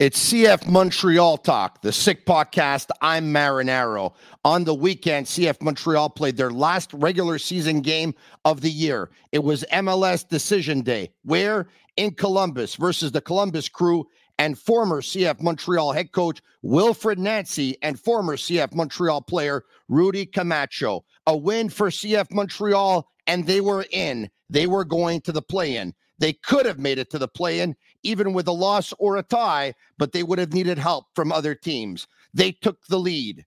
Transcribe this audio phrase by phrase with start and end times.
[0.00, 2.88] It's CF Montreal Talk, the Sick Podcast.
[3.02, 4.14] I'm Marinaro.
[4.46, 8.14] On the weekend, CF Montreal played their last regular season game
[8.46, 9.10] of the year.
[9.30, 14.06] It was MLS Decision Day, where in Columbus versus the Columbus Crew
[14.38, 21.04] and former CF Montreal head coach Wilfried Nancy and former CF Montreal player Rudy Camacho.
[21.26, 24.30] A win for CF Montreal, and they were in.
[24.48, 25.92] They were going to the play in.
[26.20, 29.22] They could have made it to the play in, even with a loss or a
[29.22, 32.06] tie, but they would have needed help from other teams.
[32.32, 33.44] They took the lead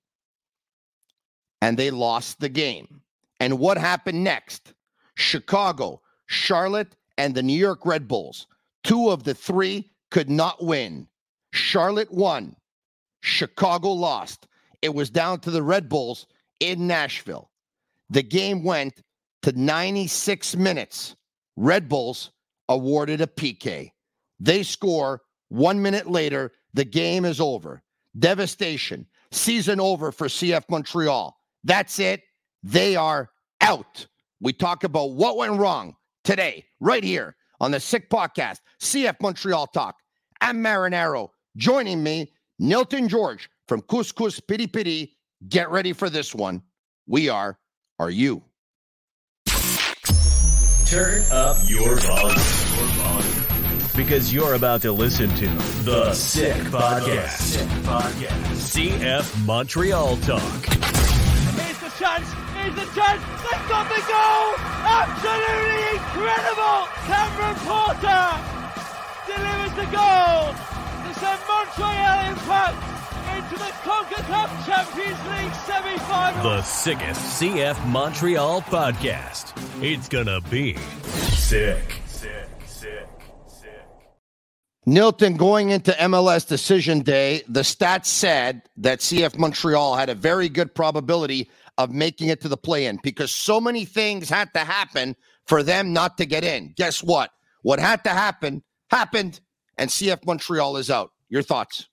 [1.62, 3.02] and they lost the game.
[3.40, 4.74] And what happened next?
[5.16, 8.48] Chicago, Charlotte, and the New York Red Bulls,
[8.84, 11.08] two of the three could not win.
[11.54, 12.56] Charlotte won,
[13.22, 14.48] Chicago lost.
[14.82, 16.26] It was down to the Red Bulls
[16.60, 17.52] in Nashville.
[18.10, 19.04] The game went
[19.44, 21.16] to 96 minutes.
[21.56, 22.32] Red Bulls
[22.70, 23.92] awarded a PK.
[24.40, 27.84] They score one minute later, the game is over.
[28.18, 29.06] Devastation.
[29.32, 31.38] Season over for CF Montreal.
[31.64, 32.22] That's it.
[32.64, 33.30] They are
[33.62, 34.08] out.
[34.42, 39.68] We talk about what went wrong today, right here on the Sick Podcast, CF Montreal
[39.68, 39.96] Talk.
[40.42, 41.30] I'm Marinaro.
[41.56, 45.16] Joining me, Nilton Jorge from Couscous Pity Pity.
[45.50, 46.62] Get ready for this one.
[47.08, 47.60] We are,
[48.00, 48.44] are you?
[50.94, 52.38] Turn up your volume.
[53.96, 55.48] Because you're about to listen to
[55.82, 57.30] The Sick Podcast.
[57.32, 58.30] Sick Podcast.
[58.54, 60.38] CF Montreal Talk.
[60.38, 62.30] Here's the chance.
[62.54, 63.24] Here's the chance.
[63.26, 64.54] They've got the goal.
[64.86, 66.86] Absolutely incredible.
[67.10, 68.30] Cameron Porter
[69.26, 73.03] delivers the goal to send Montreal Impact into
[73.42, 76.44] the CONCACAF Champions League semi-final.
[76.44, 79.54] The sickest CF Montreal podcast.
[79.84, 82.02] It's gonna be sick.
[82.08, 83.08] Sick, sick,
[83.48, 83.70] sick.
[84.88, 90.50] Nilton, going into MLS decision day, the stats said that CF Montreal had a very
[90.50, 94.60] good probability of making it to the play in because so many things had to
[94.60, 95.16] happen
[95.48, 96.74] for them not to get in.
[96.76, 97.32] Guess what?
[97.64, 99.40] What had to happen happened,
[99.78, 101.12] and CF Montreal is out.
[101.30, 101.88] Your thoughts?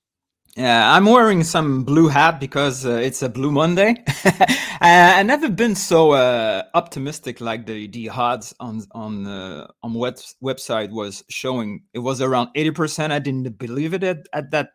[0.57, 3.95] Yeah, I'm wearing some blue hat because uh, it's a Blue Monday.
[4.81, 10.15] I never been so uh, optimistic like the the odds on on uh, on web,
[10.43, 11.83] website was showing.
[11.93, 13.13] It was around eighty percent.
[13.13, 14.71] I didn't believe it at, at that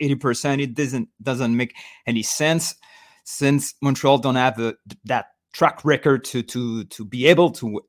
[0.00, 0.60] eighty percent.
[0.60, 1.76] It doesn't doesn't make
[2.08, 2.74] any sense
[3.22, 4.74] since Montreal don't have a,
[5.04, 7.80] that track record to to to be able to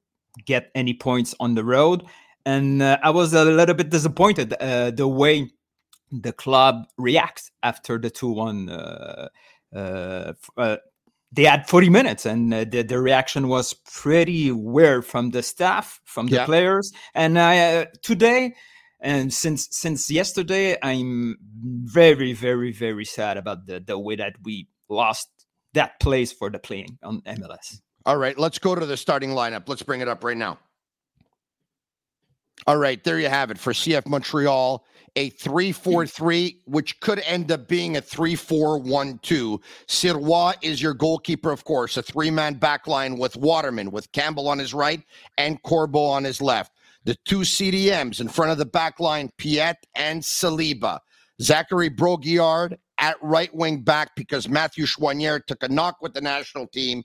[0.45, 2.03] get any points on the road.
[2.45, 5.51] And uh, I was a little bit disappointed uh, the way
[6.11, 9.29] the club reacts after the 2-1 uh,
[9.77, 10.77] uh, uh,
[11.31, 15.99] they had 40 minutes and uh, the, the reaction was pretty weird from the staff
[16.05, 16.45] from the Yeah.
[16.45, 18.55] players and I, uh, today
[19.01, 21.37] and since since yesterday i'm
[21.85, 25.29] very very very sad about the the way that we lost
[25.73, 29.67] that place for the playing on mls All right, let's go to the starting lineup.
[29.67, 30.59] Let's bring it up right now.
[32.65, 34.85] All right, there you have it for CF Montreal,
[35.17, 39.61] a 3 4 3, which could end up being a 3 4 1 2.
[39.87, 44.47] Sirois is your goalkeeper, of course, a three man back line with Waterman, with Campbell
[44.47, 45.01] on his right
[45.37, 46.71] and Corbo on his left.
[47.03, 50.99] The two CDMs in front of the back line, Piet and Saliba.
[51.41, 56.67] Zachary Brault-Guillard at right wing back because Matthew Choinière took a knock with the national
[56.67, 57.03] team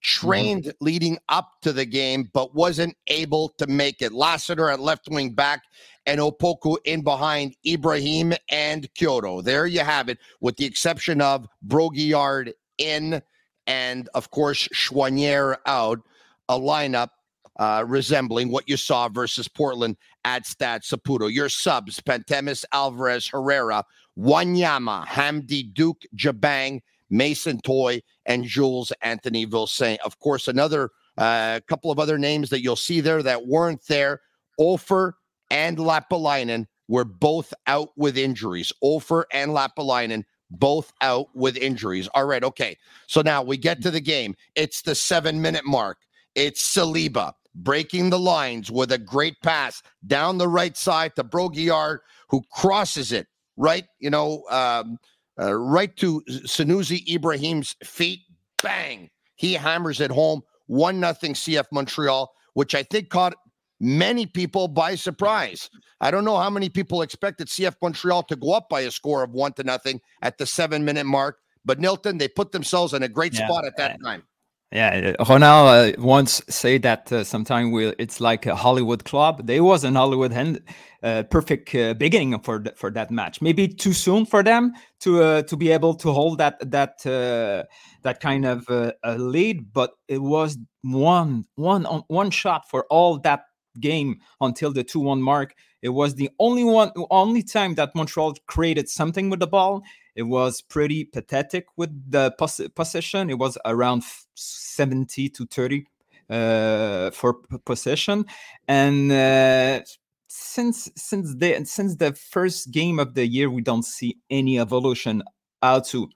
[0.00, 4.12] trained leading up to the game, but wasn't able to make it.
[4.12, 5.62] Lassiter at left wing back
[6.06, 9.42] and Opoku in behind Ibrahim and Quioto.
[9.42, 13.20] There you have it, with the exception of Brault-Guillard in
[13.66, 16.00] and, of course, Choinière out.
[16.48, 17.10] A lineup
[17.58, 21.30] uh, resembling what you saw versus Portland at Stade Saputo.
[21.30, 23.84] Your subs, Pantemis, Alvarez, Herrera,
[24.18, 29.98] Wanyama, Hamdi, Duke, Jabang, Mason Toye, and Jules Anthony Vilsaint.
[30.04, 34.20] Of course, another uh, couple of other names that you'll see there that weren't there.
[34.60, 35.12] Offor
[35.50, 38.72] and Lappalainen were both out with injuries.
[38.82, 42.08] Offor and Lappalainen both out with injuries.
[42.08, 42.76] All right, okay.
[43.06, 44.34] So now we get to the game.
[44.54, 45.98] It's the seven minute mark.
[46.34, 52.00] It's Saliba breaking the lines with a great pass down the right side to Brault-Guillard,
[52.28, 53.26] who crosses it
[53.56, 54.98] right, you know, um,
[55.40, 58.20] uh, right to Sunusi Ibrahim's feet.
[58.62, 59.10] Bang!
[59.36, 60.42] He hammers it home.
[60.66, 63.34] One nothing CF Montreal, which I think caught
[63.80, 65.70] many people by surprise.
[66.00, 69.22] I don't know how many people expected CF Montreal to go up by a score
[69.22, 71.38] of one to nothing at the seven minute mark.
[71.64, 74.24] But Nilton, they put themselves in a great yeah, spot at that time.
[74.70, 79.46] Yeah, Ronald uh, once said that uh, sometimes it's like a Hollywood club.
[79.46, 80.60] There was an Hollywood hand,
[81.02, 83.40] uh, perfect uh, beginning for th- for that match.
[83.40, 87.64] Maybe too soon for them to uh, to be able to hold that that uh,
[88.02, 88.68] that kind of
[89.16, 93.44] lead, but it was one one one shot for all that
[93.80, 95.54] game until the 2-1 mark.
[95.82, 99.82] It was the only one only time that Montreal created something with the ball.
[100.14, 103.30] It was pretty pathetic with the pos- possession.
[103.30, 104.02] It was around
[104.34, 105.86] 70 to 30
[106.28, 107.34] uh, for
[107.64, 108.26] possession,
[108.66, 109.80] and uh,
[110.26, 115.22] since since the since the first game of the year, we don't see any evolution
[115.62, 116.08] how to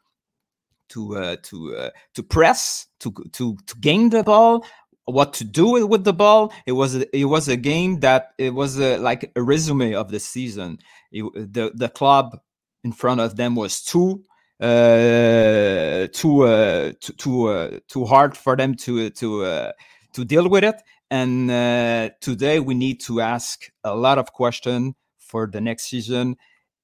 [0.91, 4.65] to uh, to uh, to press to to to gain the ball
[5.05, 6.53] what to do with the ball.
[6.67, 10.11] It was a, it was a game that it was a, like a resume of
[10.11, 10.79] the season.
[11.11, 12.39] It, the the club
[12.85, 14.25] in front of them was too
[14.61, 19.73] uh, too uh, too too, uh, too hard for them to to uh,
[20.13, 20.77] to deal with it.
[21.11, 26.37] And uh, today we need to ask a lot of questions for the next season.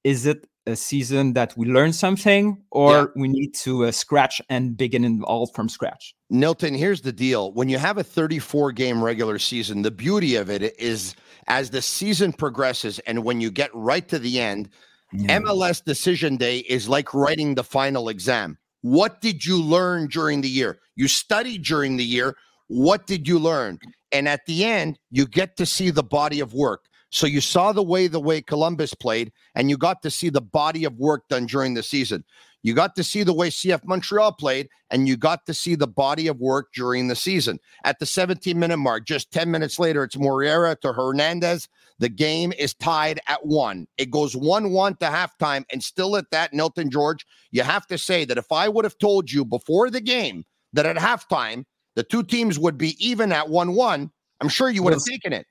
[0.03, 3.05] Is it a season that we learn something, or yeah.
[3.15, 6.15] we need to uh, scratch and begin all from scratch?
[6.31, 7.51] Nilton, here's the deal.
[7.53, 11.15] When you have a 34 game regular season, the beauty of it is
[11.47, 14.69] as the season progresses and when you get right to the end,
[15.11, 15.39] yeah.
[15.39, 18.57] MLS decision day is like writing the final exam.
[18.81, 20.79] What did you learn during the year?
[20.95, 22.37] You studied during the year.
[22.67, 23.79] What did you learn?
[24.11, 26.85] And at the end, you get to see the body of work.
[27.11, 30.41] So you saw the way the way Columbus played, and you got to see the
[30.41, 32.23] body of work done during the season.
[32.61, 35.87] You got to see the way CF Montreal played, and you got to see the
[35.87, 37.59] body of work during the season.
[37.85, 41.69] At the 17 minute mark, just 10 minutes later, it's Moreira to Hernandez.
[41.99, 43.87] The game is tied at one.
[43.97, 47.97] It goes 1 1 to halftime, and still at that, Nilton Jorge, you have to
[47.97, 51.65] say that if I would have told you before the game that at halftime
[51.95, 55.33] the two teams would be even at 1 1, I'm sure you would have taken
[55.33, 55.45] it.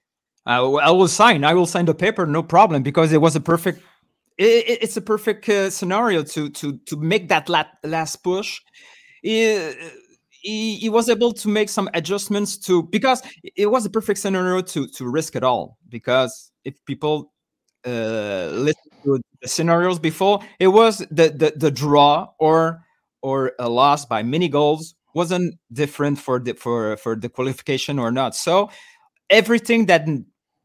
[0.46, 1.44] I, I will sign.
[1.44, 3.82] I will sign the paper, no problem, because it was a perfect.
[4.38, 8.60] It, it's a perfect uh, scenario to to to make that last push.
[9.22, 9.72] He,
[10.30, 13.22] he, he was able to make some adjustments to because
[13.56, 15.78] it was a perfect scenario to to risk it all.
[15.88, 17.32] Because if people
[17.84, 22.84] uh, listen to the scenarios before, it was the the, the draw or
[23.22, 28.12] or a loss by many goals wasn't different for the for for the qualification or
[28.12, 28.36] not.
[28.36, 28.70] So
[29.30, 30.08] everything that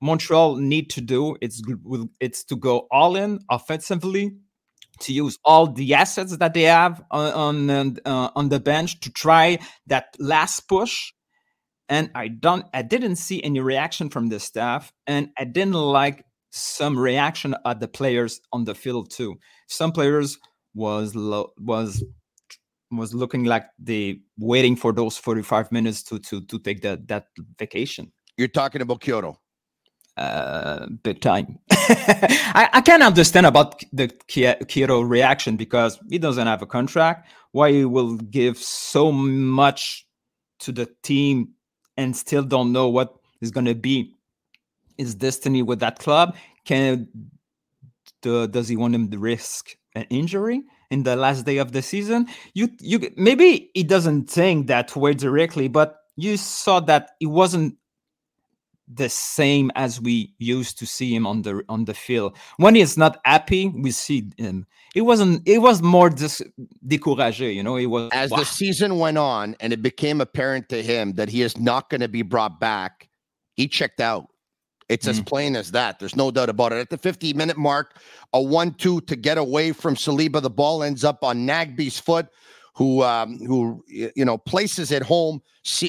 [0.04, 1.64] Montreal need to do it's
[2.20, 4.36] it's to go all in offensively,
[5.00, 9.10] to use all the assets that they have on on, uh, on the bench to
[9.10, 11.14] try that last push.
[11.88, 16.26] And I don't, I didn't see any reaction from the staff, and I didn't like
[16.52, 19.36] some reaction at the players on the field too.
[19.68, 20.38] Some players
[20.76, 22.04] was lo- was
[22.92, 27.28] was looking like they waiting for those 45 minutes to to to take that that
[27.58, 28.12] vacation.
[28.38, 29.38] You're talking about Quioto
[30.18, 31.60] uh, big time.
[31.72, 37.30] I, I can understand about the Kiro reaction because he doesn't have a contract.
[37.52, 40.06] Why he will give so much
[40.60, 41.50] to the team
[41.98, 44.14] and still don't know what is going to be
[44.98, 46.36] his destiny with that club?
[46.66, 47.08] Can
[48.22, 51.82] the, does he want him to risk an injury in the last day of the
[51.82, 52.28] season?
[52.54, 57.78] You you maybe he doesn't think that way directly, but you saw that he wasn't
[58.96, 62.36] the same as we used to see him on the on the field.
[62.58, 64.68] When he's not happy, we see him.
[64.96, 65.48] It wasn't.
[65.48, 66.42] It was more dis-
[66.88, 67.54] découragé.
[67.54, 68.38] You know, it was as wow.
[68.38, 72.02] the season went on, and it became apparent to him that he is not going
[72.02, 73.10] to be brought back.
[73.56, 74.28] He checked out.
[74.90, 75.12] It's mm.
[75.12, 76.00] as plain as that.
[76.00, 76.80] There's no doubt about it.
[76.80, 78.00] At the 50 minute mark,
[78.34, 80.42] a one-two to get away from Saliba.
[80.42, 82.28] The ball ends up on Nagbe's foot
[82.74, 85.42] who um, who you know places at home.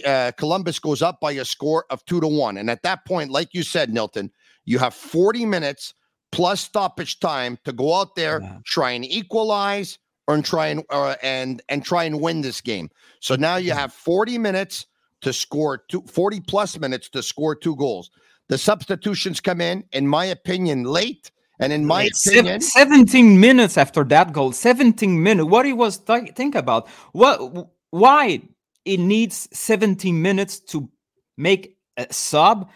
[0.04, 3.30] Uh, Columbus goes up by a score of two to one, and at that point,
[3.30, 4.30] like you said, Nilton,
[4.64, 5.94] you have 40 minutes
[6.30, 11.16] plus stoppage time to go out there, try and equalize, or and try and uh,
[11.22, 12.90] and and try and win this game.
[13.20, 14.86] So now you have 40 minutes
[15.22, 18.10] to score two, 40 plus minutes to score two goals.
[18.48, 21.30] The substitutions come in, in my opinion, late.
[21.60, 25.48] And in my opinion, 17 minutes after that goal, 17 minutes.
[25.48, 26.88] What he was th- think about?
[27.12, 27.68] What?
[27.90, 28.42] Why
[28.84, 30.90] it needs 17 minutes to
[31.36, 32.70] make a sub,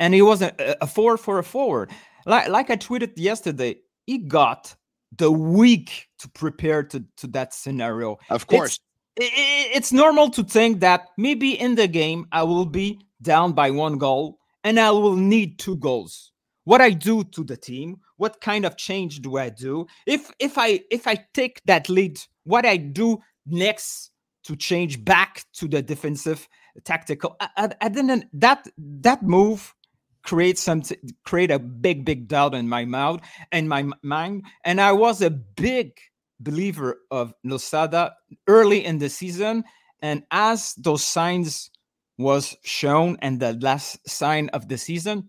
[0.00, 1.90] and he was uh, a, a forward for a forward.
[2.26, 4.74] Like like I tweeted yesterday, he got
[5.16, 8.18] the week to prepare to to that scenario.
[8.28, 8.80] Of course,
[9.16, 13.70] it's, it's normal to think that maybe in the game I will be down by
[13.70, 16.32] one goal and I will need two goals.
[16.64, 19.86] What I do to the team, what kind of change do I do?
[20.06, 24.10] If if I if I take that lead, what I do next
[24.44, 26.48] to change back to the defensive
[26.84, 29.74] tactical, I, didn't that that move
[30.22, 33.20] create something create a big big doubt in my mouth
[33.52, 35.92] and my mind and i was a big
[36.40, 38.12] believer of Losada
[38.48, 39.62] early in the season
[40.02, 41.70] and as those signs
[42.18, 45.28] was shown and the last sign of the season,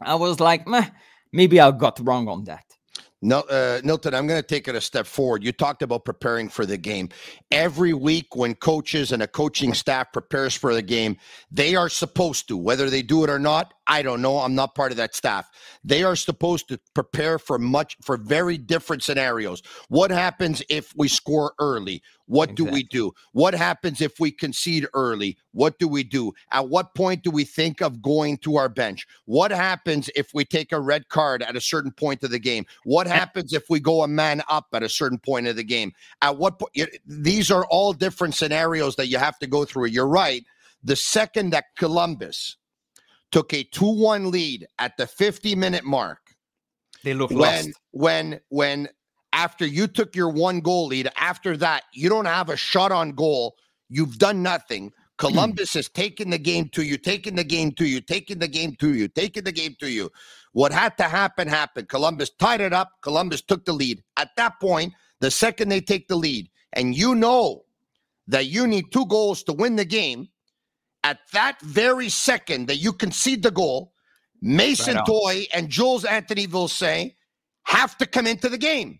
[0.00, 0.88] I was like, Meh,
[1.34, 2.64] maybe I got wrong on that.
[3.20, 5.42] No, uh, Nilton, I'm going to take it a step forward.
[5.42, 7.08] You talked about preparing for the game.
[7.50, 11.16] Every week, when coaches and a coaching staff prepares for the game,
[11.50, 14.38] they are supposed to, whether they do it or not, I don't know.
[14.38, 15.50] I'm not part of that staff.
[15.82, 19.62] They are supposed to prepare for much for very different scenarios.
[19.88, 22.02] What happens if we score early?
[22.26, 22.64] What exactly.
[22.64, 23.12] do we do?
[23.32, 25.36] What happens if we concede early?
[25.52, 26.32] What do we do?
[26.50, 29.06] At what point do we think of going to our bench?
[29.26, 32.64] What happens if we take a red card at a certain point of the game?
[32.84, 35.92] What happens if we go a man up at a certain point of the game?
[36.22, 36.72] At what point?
[37.06, 39.86] These are all different scenarios that you have to go through.
[39.86, 40.44] You're right.
[40.82, 42.56] The second that Columbus
[43.34, 46.20] took a 2-1 lead at the 50 minute mark.
[47.02, 47.70] They look when lost.
[47.90, 48.88] when when
[49.32, 53.10] after you took your one goal lead, after that, you don't have a shot on
[53.10, 53.56] goal.
[53.88, 54.92] You've done nothing.
[55.18, 58.76] Columbus has taken the game to you, taking the game to you, taking the game
[58.76, 60.12] to you, taking the game to you.
[60.52, 61.88] What had to happen happened.
[61.88, 62.92] Columbus tied it up.
[63.02, 64.00] Columbus took the lead.
[64.16, 67.64] At that point, the second they take the lead, and you know
[68.28, 70.28] that you need two goals to win the game,
[71.04, 73.92] at that very second that you concede the goal,
[74.42, 77.14] Mason right Toye and Jules Anthony Vilsaint
[77.64, 78.98] have to come into the game.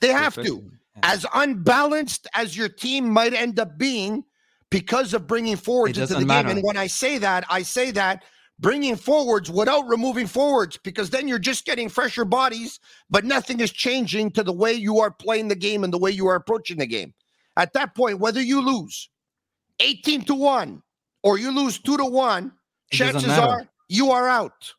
[0.00, 0.70] They have to.
[1.02, 4.24] As unbalanced as your team might end up being
[4.70, 6.48] because of bringing forwards into the matter.
[6.48, 6.58] game.
[6.58, 8.24] And when I say that, I say that
[8.58, 12.78] bringing forwards without removing forwards because then you're just getting fresher bodies,
[13.10, 16.10] but nothing is changing to the way you are playing the game and the way
[16.10, 17.12] you are approaching the game.
[17.56, 19.10] At that point, whether you lose
[19.80, 20.82] 18 to 1,
[21.24, 22.52] or you lose two to one,
[22.92, 24.72] it chances are you are out.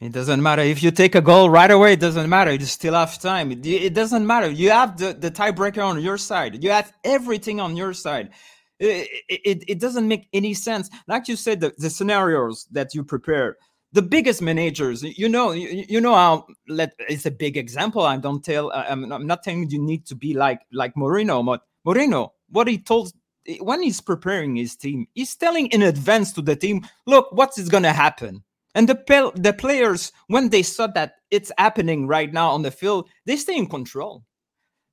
[0.00, 1.94] It doesn't matter if you take a goal right away.
[1.94, 2.52] It doesn't matter.
[2.52, 3.50] You still have time.
[3.50, 4.48] It, it doesn't matter.
[4.48, 6.62] You have the, the tiebreaker on your side.
[6.62, 8.30] You have everything on your side.
[8.78, 10.88] It, it, it doesn't make any sense.
[11.08, 13.56] Like you said, the, the scenarios that you prepare,
[13.92, 18.02] the biggest managers, you know, you, you know how let it's a big example.
[18.02, 18.70] I don't tell.
[18.72, 22.78] I'm, I'm not saying you need to be like like Mourinho, but Mourinho, what he
[22.78, 23.12] told
[23.60, 27.68] when he's preparing his team, he's telling in advance to the team, look, what is
[27.68, 28.42] going to happen.
[28.74, 33.08] And the the players, when they saw that it's happening right now on the field,
[33.26, 34.24] they stay in control.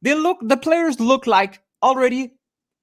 [0.01, 2.33] They look, the players look like already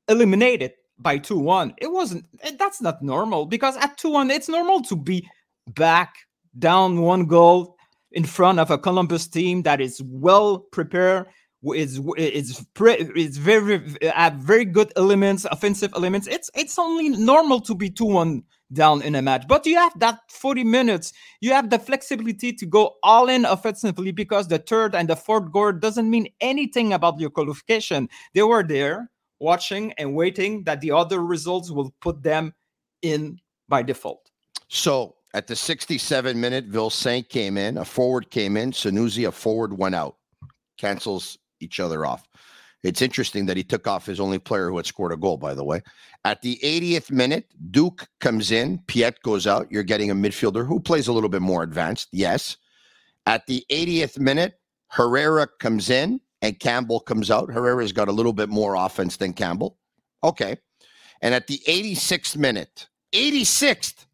[0.09, 1.75] eliminated by 2 1.
[1.79, 5.29] It wasn't, eh, that's not normal because at 2 1, it's normal to be
[5.69, 6.15] back
[6.59, 7.77] down one goal
[8.13, 11.27] in front of a Columbus team that is well prepared
[11.65, 13.81] it's it's it's very
[14.15, 16.27] have very good elements, offensive elements.
[16.27, 18.43] It's it's only normal to be two one
[18.73, 21.13] down in a match, but you have that forty minutes.
[21.41, 25.53] You have the flexibility to go all in offensively because the third and the fourth
[25.53, 28.09] goal doesn't mean anything about your qualification.
[28.35, 32.55] They were there watching and waiting that the other results will put them
[33.03, 33.39] in
[33.69, 34.31] by default.
[34.69, 39.77] So at the 67 minute, Vilsaint came in, a forward came in, Sunusi, a forward
[39.77, 40.17] went out.
[40.79, 42.27] Cancels each other off.
[42.83, 45.55] It's interesting that he took off his only player who had scored a goal, by
[45.55, 45.83] the way.
[46.25, 49.71] At the 80th minute, Duke comes in, Piet goes out.
[49.71, 52.57] You're getting a midfielder who plays a little bit more advanced, yes.
[53.27, 54.55] At the 80th minute,
[54.89, 57.53] Herrera comes in and Campbell comes out.
[57.53, 59.79] Herrera's got a little bit more offense than Campbell.
[60.25, 60.57] Okay.
[61.21, 64.07] And at the 86th minute, 86th,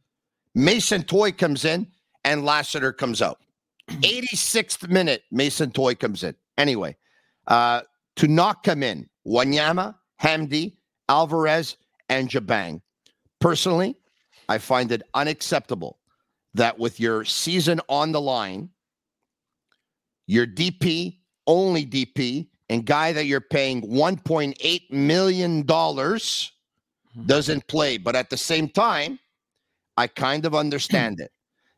[0.55, 1.87] Mason Toye comes in
[2.25, 3.41] and Lassiter comes out.
[3.89, 6.35] 86th minute, Mason Toye comes in.
[6.59, 6.97] Anyway,
[7.49, 7.83] uh,
[8.17, 10.77] to not come in, Wanyama, Hamdi,
[11.09, 11.77] Alvarez,
[12.09, 12.81] and Jabang.
[13.41, 13.97] Personally,
[14.49, 15.99] I find it unacceptable
[16.55, 18.71] that with your season on the line,
[20.27, 25.63] your DP, only DP, and guy that you're paying $1.8 million
[27.27, 27.97] doesn't play.
[27.97, 29.19] But at the same time,
[29.97, 31.33] I kind of understand it.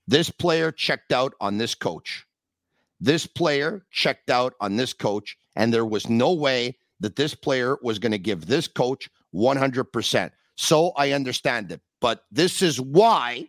[0.06, 2.26] This player checked out on this coach.
[3.00, 7.76] This player checked out on this coach, and there was no way that this player
[7.82, 10.30] was going to give this coach 100%.
[10.56, 11.80] So I understand it.
[12.00, 13.48] But this is why,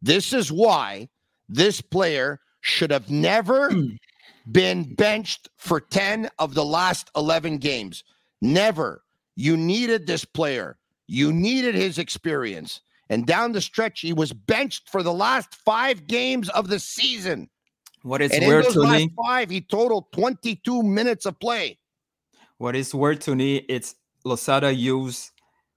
[0.00, 1.08] this is why
[1.48, 3.72] this player should have never
[4.52, 8.04] been benched for 10 of the last 11 games.
[8.40, 9.02] Never.
[9.36, 10.78] You needed this player.
[11.06, 12.80] You needed his experience.
[13.08, 17.50] And down the stretch, he was benched for the last five games of the season.
[18.02, 21.78] What is and weird to me, five, he totaled 22 minutes of play.
[22.58, 25.30] what is weird to me, it's Losada used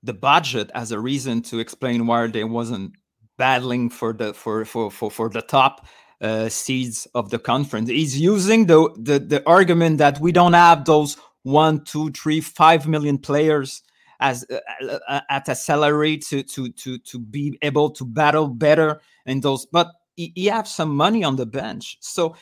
[0.04, 2.94] the budget as a reason to explain why they wasn't
[3.38, 5.86] battling for the for for for, for the top
[6.22, 7.90] uh, seeds of the conference.
[7.90, 12.88] He's using the, the the argument that we don't have those one, two, three, five
[12.88, 13.82] million players
[14.20, 19.02] as uh, uh, at a salary to to to to be able to battle better
[19.26, 19.66] in those.
[19.66, 22.36] But he, he have some money on the bench, so.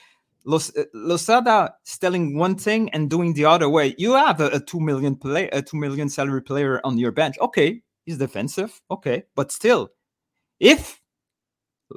[0.43, 3.93] Los, uh, Losada is telling one thing and doing the other way.
[3.99, 7.37] You have a, a two million play, a two million salary player on your bench.
[7.39, 8.81] Okay, he's defensive.
[8.89, 9.91] Okay, but still,
[10.59, 10.99] if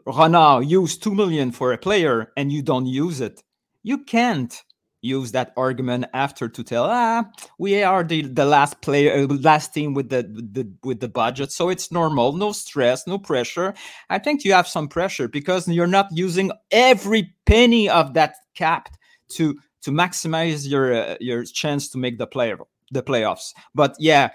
[0.06, 3.42] Renard use two million for a player and you don't use it,
[3.82, 4.62] you can't
[5.04, 7.24] use that argument after to tell ah
[7.58, 11.52] we are the, the last player uh, last team with the, the with the budget
[11.52, 13.74] so it's normal no stress no pressure.
[14.08, 18.88] I think you have some pressure because you're not using every penny of that cap
[19.30, 22.58] to to maximize your uh, your chance to make the player
[22.90, 23.52] the playoffs.
[23.74, 24.30] But yeah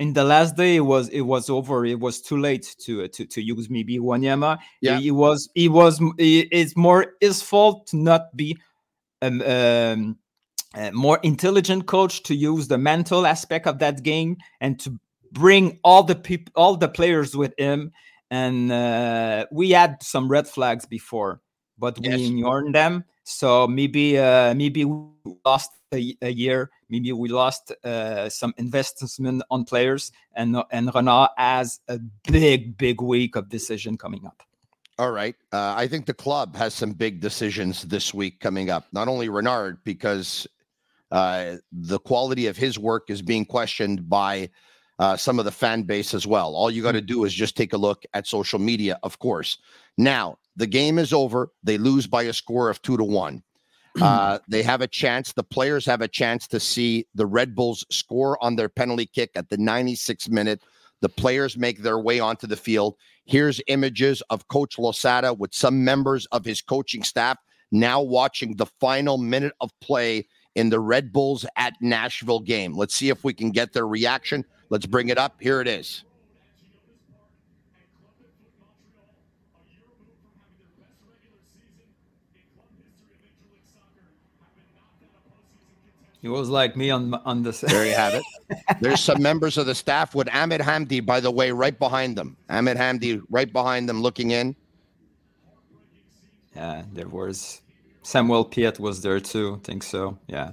[0.00, 1.84] in the last day it was it was over.
[1.84, 4.58] It was too late to to to use maybe wanyama.
[4.80, 4.98] Yeah.
[4.98, 8.56] it was it was it's more his fault to not be
[9.22, 10.18] um, um,
[10.74, 14.98] a more intelligent coach to use the mental aspect of that game and to
[15.32, 17.92] bring all the people all the players with him.
[18.30, 21.40] And uh, we had some red flags before
[21.80, 22.20] but we Yes.
[22.28, 23.04] ignored them.
[23.24, 25.08] So maybe uh, maybe we
[25.44, 26.70] lost a, a year.
[26.88, 31.98] Maybe we lost uh, some investment on players and and Renard has a
[32.30, 34.42] big big week of decision coming up
[35.00, 35.34] All right.
[35.50, 38.84] Uh, I think the club has some big decisions this week coming up.
[38.92, 40.46] Not only Renard, because
[41.10, 44.50] uh, the quality of his work is being questioned by
[44.98, 46.54] uh, some of the fan base as well.
[46.54, 49.56] All you got to do is just take a look at social media, of course.
[49.96, 51.48] Now, the game is over.
[51.62, 53.42] They lose by a score of two to one.
[54.00, 55.32] Uh, they have a chance.
[55.32, 59.30] The players have a chance to see the Red Bulls score on their penalty kick
[59.34, 60.62] at the 96th minute.
[61.00, 62.96] The players make their way onto the field.
[63.24, 67.38] Here's images of Coach Losada with some members of his coaching staff
[67.72, 72.76] now watching the final minute of play in the Red Bulls at Nashville game.
[72.76, 74.44] Let's see if we can get their reaction.
[74.68, 75.36] Let's bring it up.
[75.40, 76.04] Here it is.
[86.22, 88.24] It was like me on on the There you have it.
[88.80, 92.36] There's some members of the staff with Ahmed Hamdi, by the way, right behind them.
[92.50, 94.54] Ahmed Hamdi right behind them looking in.
[96.54, 97.62] Yeah, there was
[98.02, 99.60] Samuel Piet was there too.
[99.62, 100.18] I think so.
[100.26, 100.52] Yeah.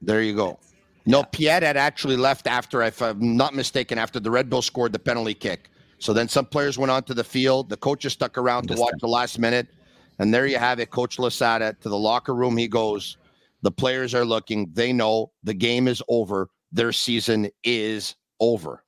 [0.00, 0.58] There you go.
[1.04, 4.92] No, Piet had actually left after, if I'm not mistaken, after the Red Bull scored
[4.92, 5.70] the penalty kick.
[5.98, 7.68] So then some players went onto the field.
[7.68, 9.68] The coaches stuck around to watch the last minute.
[10.18, 10.90] And there you have it.
[10.90, 13.16] Coach Losada to the locker room he goes.
[13.66, 14.70] The players are looking.
[14.74, 16.50] They know the game is over.
[16.70, 18.84] Their season is over.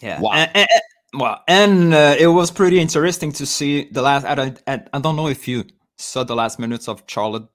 [0.00, 0.20] Yeah.
[0.20, 0.30] Wow.
[0.34, 4.24] And, and- and- well, and uh, it was pretty interesting to see the last.
[4.26, 5.64] I don't, I, don't know if you
[5.98, 7.46] saw the last minutes of Charlotte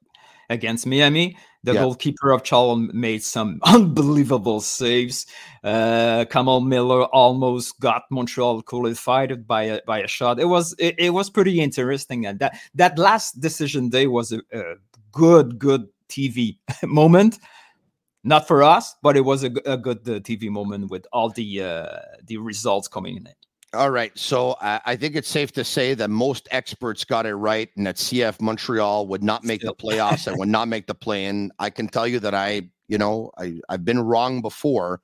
[0.49, 1.37] against Miami.
[1.63, 1.81] The Yeah.
[1.83, 5.25] goalkeeper of Charlotte made some unbelievable saves.
[5.63, 10.39] Uh, Kamal Miller almost got Montreal qualified by a, by a shot.
[10.39, 14.39] It was it, it was pretty interesting, and that that last decision day was a,
[14.53, 14.75] a
[15.11, 17.39] good good TV moment.
[18.23, 21.99] Not for us, but it was a good uh, TV moment with all the uh,
[22.25, 23.29] the results coming in.
[23.73, 24.17] All right.
[24.17, 27.85] So uh, I think it's safe to say that most experts got it right and
[27.85, 31.51] that CF Montreal would not make the playoffs and would not make the play in.
[31.59, 35.01] I can tell you that I, you know, I, I've been wrong before,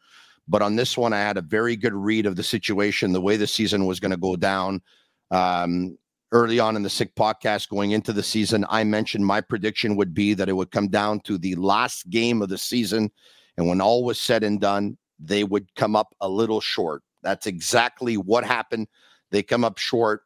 [0.47, 3.37] but on this one, I had a very good read of the situation, the way
[3.37, 4.81] the season was going to go down.
[5.29, 5.99] Um,
[6.35, 10.13] early on in the Sick podcast going into the season, I mentioned my prediction would
[10.13, 13.09] be that it would come down to the last game of the season.
[13.55, 17.03] And when all was said and done, they would come up a little short.
[17.23, 18.87] That's exactly what happened.
[19.31, 20.23] They come up short.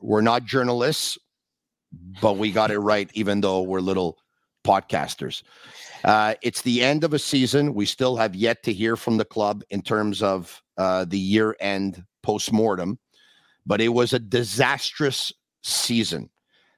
[0.00, 1.18] We're not journalists,
[2.22, 4.16] but we got it right, even though we're little
[4.64, 5.42] podcasters.
[6.04, 7.74] Uh, it's the end of a season.
[7.74, 11.54] We still have yet to hear from the club in terms of uh, the year
[11.60, 12.98] end post mortem,
[13.66, 15.30] but it was a disastrous
[15.62, 16.30] season.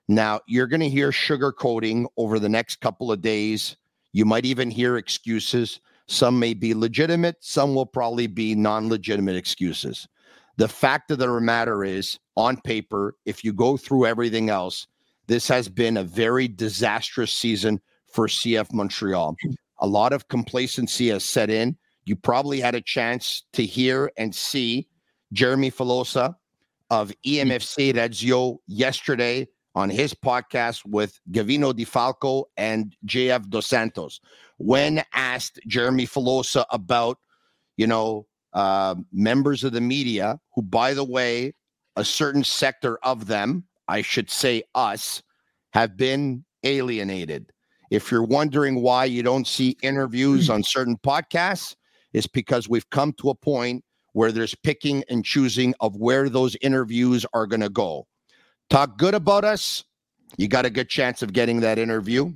[0.08, 3.76] Now, you're going to hear sugarcoating over the next couple of days.
[4.12, 5.80] You might even hear excuses.
[6.08, 10.08] Some may be legitimate, some will probably be non legitimate excuses.
[10.58, 14.86] The fact of the matter is, on paper, if you go through everything else,
[15.26, 17.80] this has been a very disastrous season
[18.12, 19.36] for CF Montreal.
[19.78, 21.76] A lot of complacency has set in.
[22.04, 24.88] You probably had a chance to hear and see
[25.32, 26.36] Jeremy Filosa
[26.92, 34.20] of EMFC Radio yesterday on his podcast with Gavino Di Falco and JF Dos Santos.
[34.58, 37.16] When asked Jeremy Filosa about,
[37.78, 41.54] you know, uh, members of the media, who, by the way,
[41.96, 45.22] a certain sector of them, I should say us,
[45.72, 47.54] have been alienated.
[47.90, 51.74] If you're wondering why you don't see interviews on certain podcasts,
[52.12, 56.56] it's because we've come to a point where there's picking and choosing of where those
[56.60, 58.06] interviews are going to go.
[58.70, 59.84] Talk good about us,
[60.36, 62.32] you got a good chance of getting that interview.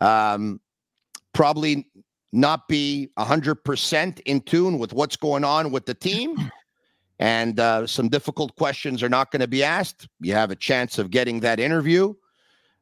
[0.00, 0.60] Um,
[1.32, 1.86] probably
[2.32, 6.36] not be 100% in tune with what's going on with the team.
[7.22, 10.08] And uh, some difficult questions are not going to be asked.
[10.20, 12.14] You have a chance of getting that interview.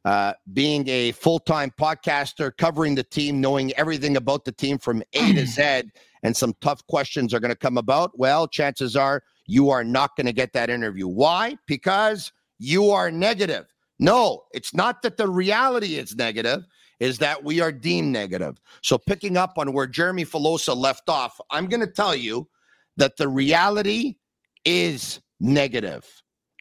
[0.04, 5.02] Uh, being a full time podcaster, covering the team, knowing everything about the team from
[5.14, 5.82] A to Z,
[6.22, 10.16] and some tough questions are going to come about, well, chances are you are not
[10.16, 11.08] going to get that interview.
[11.08, 11.56] Why?
[11.66, 13.66] Because you are negative.
[13.98, 16.64] No, it's not that the reality is negative,
[17.00, 18.60] is that we are deemed negative.
[18.82, 22.48] So, picking up on where Jeremy Filosa left off, I'm going to tell you
[22.96, 24.16] that the reality
[24.64, 26.04] is negative.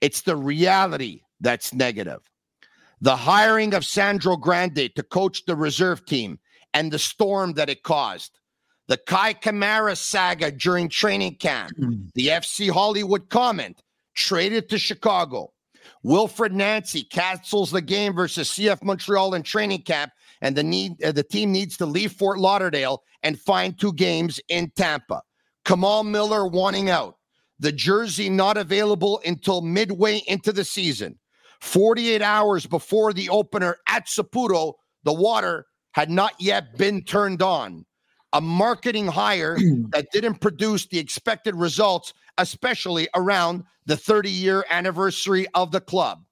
[0.02, 2.22] It's the reality that's negative.
[3.02, 6.40] The hiring of Sandro Grande to coach the reserve team
[6.74, 8.40] and the storm that it caused
[8.88, 12.06] the Kei Kamara saga during training camp, hmm.
[12.16, 13.84] the FC Hollywood comment,
[14.16, 15.52] traded to Chicago.
[16.06, 21.12] Wilfried Nancy cancels the game versus CF Montreal in training camp, and the need uh,
[21.12, 25.22] the team needs to leave Fort Lauderdale and find two games in Tampa.
[25.66, 27.16] Kamal Miller wanting out.
[27.60, 31.18] The jersey not available until midway into the season.
[31.62, 34.74] 48 hours before the opener at Saputo,
[35.04, 37.84] the water had not yet been turned on
[38.34, 39.58] a marketing hire
[39.90, 46.24] that didn't produce the expected results, especially around the 30 year anniversary of the club.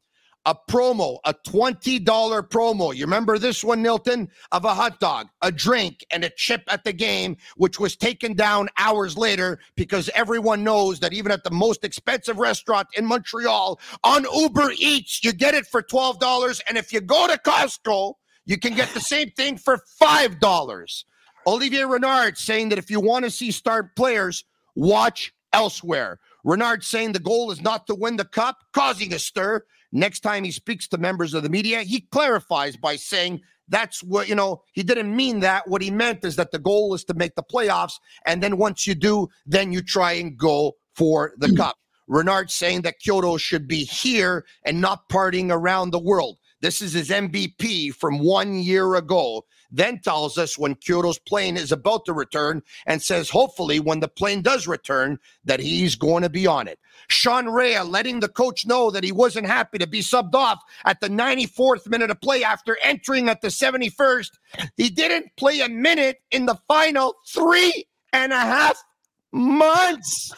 [0.47, 2.95] A promo, a $20 promo.
[2.95, 4.27] You remember this one, Nilton?
[4.51, 8.35] Of a hot dog, a drink, and a chip at the game, which was taken
[8.35, 13.79] down hours later because everyone knows that even at the most expensive restaurant in Montreal
[14.03, 16.61] on Uber Eats, you get it for $12.
[16.69, 18.13] And if you go to Costco,
[18.45, 21.03] you can get the same thing for $5.
[21.47, 24.43] Olivier Renard saying that if you want to see star players,
[24.75, 26.19] watch elsewhere.
[26.43, 29.63] Renard saying the goal is not to win the cup, causing a stir.
[29.91, 34.29] Next time he speaks to members of the media, he clarifies by saying that's what,
[34.29, 35.67] you know, he didn't mean that.
[35.67, 37.93] What he meant is that the goal is to make the playoffs.
[38.25, 41.57] And then once you do, then you try and go for the mm.
[41.57, 41.77] cup.
[42.07, 46.37] Renard saying that Quioto should be here and not partying around the world.
[46.65, 51.71] This is his MVP from one year ago then tells us when Quioto's plane is
[51.71, 56.29] about to return and says, hopefully, when the plane does return, that he's going to
[56.29, 56.79] be on it.
[57.07, 61.01] Sean Rea letting the coach know that he wasn't happy to be subbed off at
[61.01, 64.31] the 94th minute of play after entering at the 71st.
[64.75, 68.83] He didn't play a minute in the final three and a half
[69.31, 70.33] months.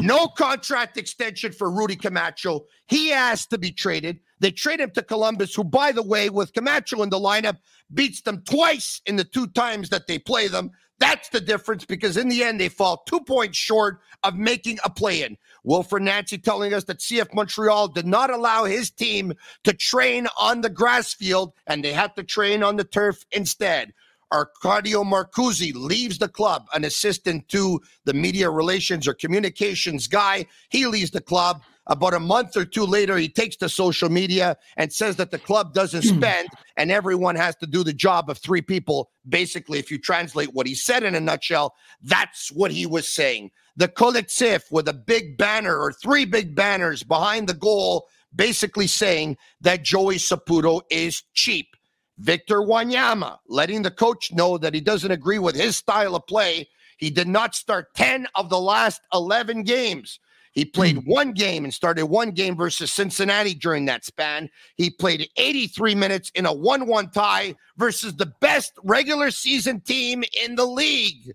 [0.00, 2.66] No contract extension for Rudy Camacho.
[2.86, 4.20] He asked to be traded.
[4.38, 7.56] They trade him to Columbus, who, by the way, with Camacho in the lineup,
[7.92, 10.70] beats them twice in the two times that they play them.
[11.00, 14.90] That's the difference because in the end, they fall two points short of making a
[14.90, 15.36] play in.
[15.66, 19.32] Wilfried Nancy telling us that CF Montreal did not allow his team
[19.64, 23.92] to train on the grass field and they had to train on the turf instead.
[24.32, 30.46] Arcadio Marcuzzi leaves the club, an assistant to the media relations or communications guy.
[30.68, 31.62] He leaves the club.
[31.90, 35.38] About a month or two later, he takes to social media and says that the
[35.38, 36.18] club doesn't hmm.
[36.18, 39.10] spend and everyone has to do the job of three people.
[39.26, 43.50] Basically, if you translate what he said in a nutshell, that's what he was saying.
[43.76, 49.38] The collectif with a big banner or three big banners behind the goal, basically saying
[49.62, 51.74] that Joey Saputo is cheap.
[52.18, 56.68] Victor Wanyama letting the coach know that he doesn't agree with his style of play
[56.98, 60.18] He did not start 10 of the last 11 games.
[60.52, 61.10] He played Hmm.
[61.10, 64.50] one game and started one game versus Cincinnati during that span.
[64.76, 70.24] He played 83 minutes in a 1 1 tie versus the best regular season team
[70.44, 71.34] in the league.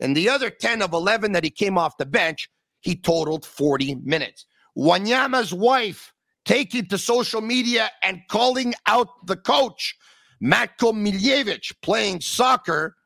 [0.00, 3.94] And the other 10 of 11 that he came off the bench, he totaled 40
[4.02, 4.46] minutes.
[4.76, 6.12] Wanyama's wife
[6.44, 9.96] taking to social media and calling out the coach,
[10.44, 12.96] Matko Miljevic, playing soccer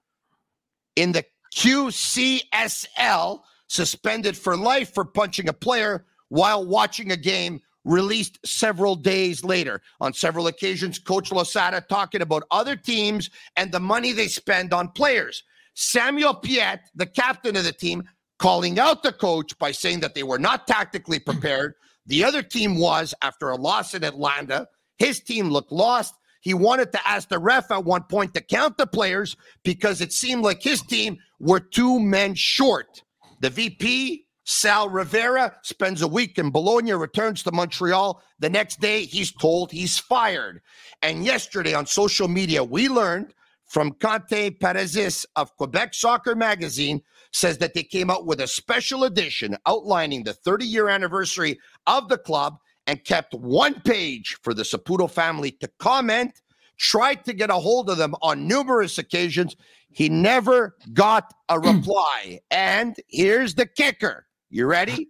[0.96, 1.24] in the
[1.54, 9.44] QCSL, suspended for life for punching a player while watching a game released several days
[9.44, 9.80] later.
[10.00, 14.90] On several occasions, Coach Losada talking about other teams and the money they spend on
[14.90, 15.44] players.
[15.74, 18.02] Samuel Piet, the captain of the team,
[18.38, 21.74] calling out the coach by saying that they were not tactically prepared.
[22.06, 24.66] The other team was after a loss in Atlanta.
[24.98, 26.14] His team looked lost.
[26.40, 30.12] He wanted to ask the ref at one point to count the players because it
[30.12, 33.02] seemed like his team were two men short.
[33.40, 38.22] The VP, Sal Rivera, spends a week in Bologna, returns to Montreal.
[38.38, 40.60] The next day, he's told he's fired.
[41.02, 43.34] And yesterday on social media, we learned
[43.66, 49.04] from Conte Perezis of Quebec Soccer Magazine says that they came out with a special
[49.04, 54.62] edition outlining the 30 year anniversary of the club and kept one page for the
[54.62, 56.40] Saputo family to comment,
[56.78, 59.54] tried to get a hold of them on numerous occasions.
[59.90, 62.40] He never got a reply.
[62.50, 64.26] and here's the kicker.
[64.48, 65.08] You ready?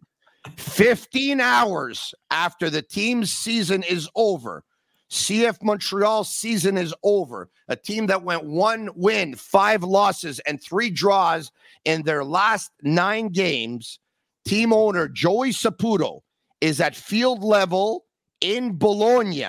[0.57, 4.65] 15 hours after the team's season is over,
[5.11, 7.49] CF Montreal season is over.
[7.69, 11.53] A team that went one win, five losses, and three draws
[11.85, 14.01] in their last nine games.
[14.45, 16.21] Team owner Joey Saputo
[16.61, 18.05] is at field level
[18.41, 19.45] in Bologna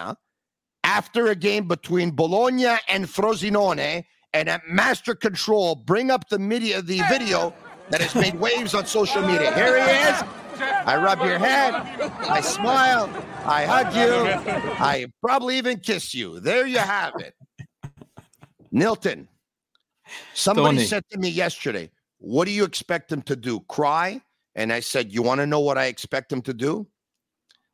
[0.83, 6.81] after a game between Bologna and Frosinone, and at master control, bring up the media,
[6.81, 7.53] the video
[7.89, 9.53] that has made waves on social media.
[9.53, 10.23] Here he is.
[10.61, 11.73] I rub your head.
[12.27, 13.09] I smile.
[13.45, 14.53] I hug you.
[14.79, 16.39] I probably even kiss you.
[16.39, 17.33] There you have it.
[18.73, 19.27] Nilton,
[20.33, 20.87] somebody Tony.
[20.87, 23.61] said to me yesterday, What do you expect him to do?
[23.61, 24.21] Cry?
[24.55, 26.87] And I said, You want to know what I expect him to do?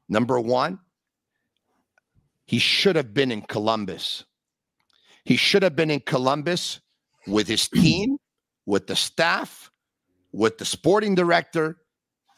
[0.07, 0.79] Number one,
[2.45, 4.25] he should have been in Columbus.
[5.23, 6.79] He should have been in Columbus
[7.27, 8.17] with his team,
[8.65, 9.71] with the staff,
[10.31, 11.77] with the sporting director,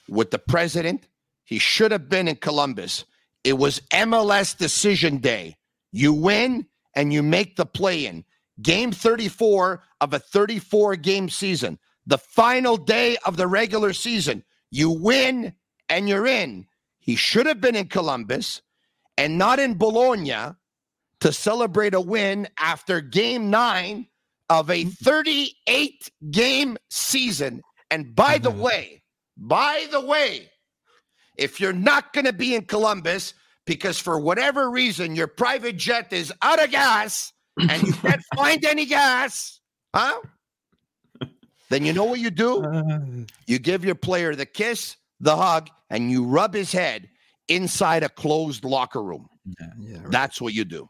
[0.08, 1.08] with the president.
[1.43, 3.06] He should have been in Columbus.
[3.43, 5.58] It was MLS decision day.
[5.91, 8.25] You win and you make the play in.
[8.62, 14.43] Game 34 of a 34 game season, the final day of the regular season.
[14.71, 15.53] You win
[15.89, 16.67] and you're in.
[17.08, 18.62] He should have been in Columbus
[19.17, 20.54] and not in Bologna
[21.22, 24.08] to celebrate a win after game nine
[24.50, 24.89] of a mm-hmm.
[24.89, 27.62] 38 game season.
[27.89, 28.60] And by the mm-hmm.
[28.60, 29.04] way,
[29.38, 30.52] by the way,
[31.38, 33.34] if you're not going to be in Columbus
[33.65, 38.65] because for whatever reason your private jet is out of gas and you can't find
[38.65, 39.62] any gas,
[39.96, 40.20] huh?
[41.70, 42.63] Then you know what you do?
[42.63, 43.00] Uh.
[43.46, 47.10] You give your player the kiss, the hug, and you rub his head
[47.47, 49.27] inside a closed locker room.
[49.80, 50.12] yeah, right.
[50.12, 50.89] That's what you do.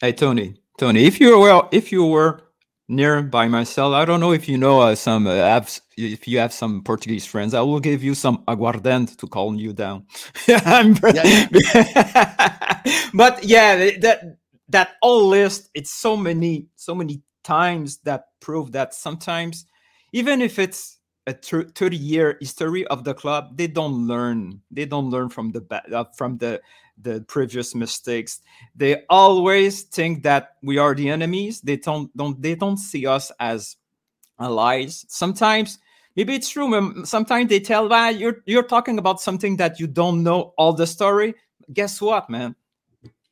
[0.00, 2.40] Hey Tony, Tony, if you were if you were
[2.88, 6.38] near by myself, I don't know if you know uh, some uh, have, if you
[6.38, 10.06] have some Portuguese friends, I will give you some aguardente to calm you down.
[10.48, 10.94] I'm
[13.14, 14.36] but yeah, that
[14.68, 19.66] that all list, it's so many so many times that prove that sometimes
[20.12, 20.93] even if it's
[21.26, 24.60] a 30 year history of the club they don't learn.
[24.70, 26.60] They don't learn from the uh, from the
[26.98, 28.40] the previous mistakes.
[28.76, 31.60] They always think that we are the enemies.
[31.60, 33.76] They don't don't they don't see us as
[34.38, 35.04] allies.
[35.08, 35.78] Sometimes
[36.16, 40.22] maybe it's true sometimes they tell that you're you're talking about something that you don't
[40.22, 41.34] know all the story.
[41.72, 42.54] Guess what man?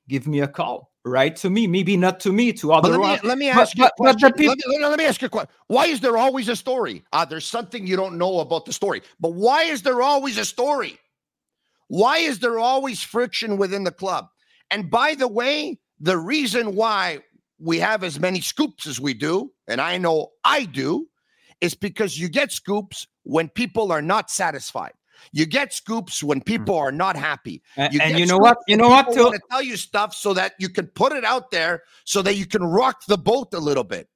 [0.08, 3.28] Give me a call right to me maybe not to me to other let me,
[3.28, 4.46] let me but- ask you a but- but the question.
[4.46, 5.50] let, me, let me- let me ask you a question.
[5.66, 7.02] Why is there always a story?
[7.12, 9.02] Uh, there's something you don't know about the story.
[9.18, 10.98] But why is there always a story?
[11.88, 14.28] Why is there always friction within the club?
[14.70, 17.18] And by the way, the reason why
[17.58, 21.08] we have as many scoops as we do, and I know I do,
[21.60, 24.92] is because you get scoops when people are not satisfied.
[25.32, 26.44] You get scoops when mm-hmm.
[26.44, 27.62] people are not happy.
[27.76, 28.58] and, You and you know what?
[28.66, 29.08] you know what?
[29.08, 32.22] people want to tell you stuff so that you can put it out there so
[32.22, 34.08] that you can rock the boat a little bit.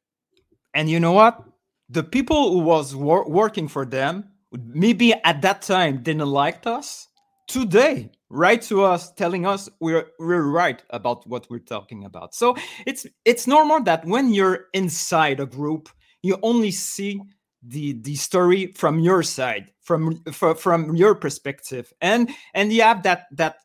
[0.75, 1.43] and you know what?
[1.89, 7.09] The people who was wor- working for them maybe at that time didn't like us
[7.49, 12.35] today write to us telling us we're we're right about what we're talking about.
[12.35, 15.89] So it's it's normal that when you're inside a group
[16.23, 17.21] you only see
[17.69, 23.25] the the story from your side from from, your perspective and and you have that
[23.33, 23.57] that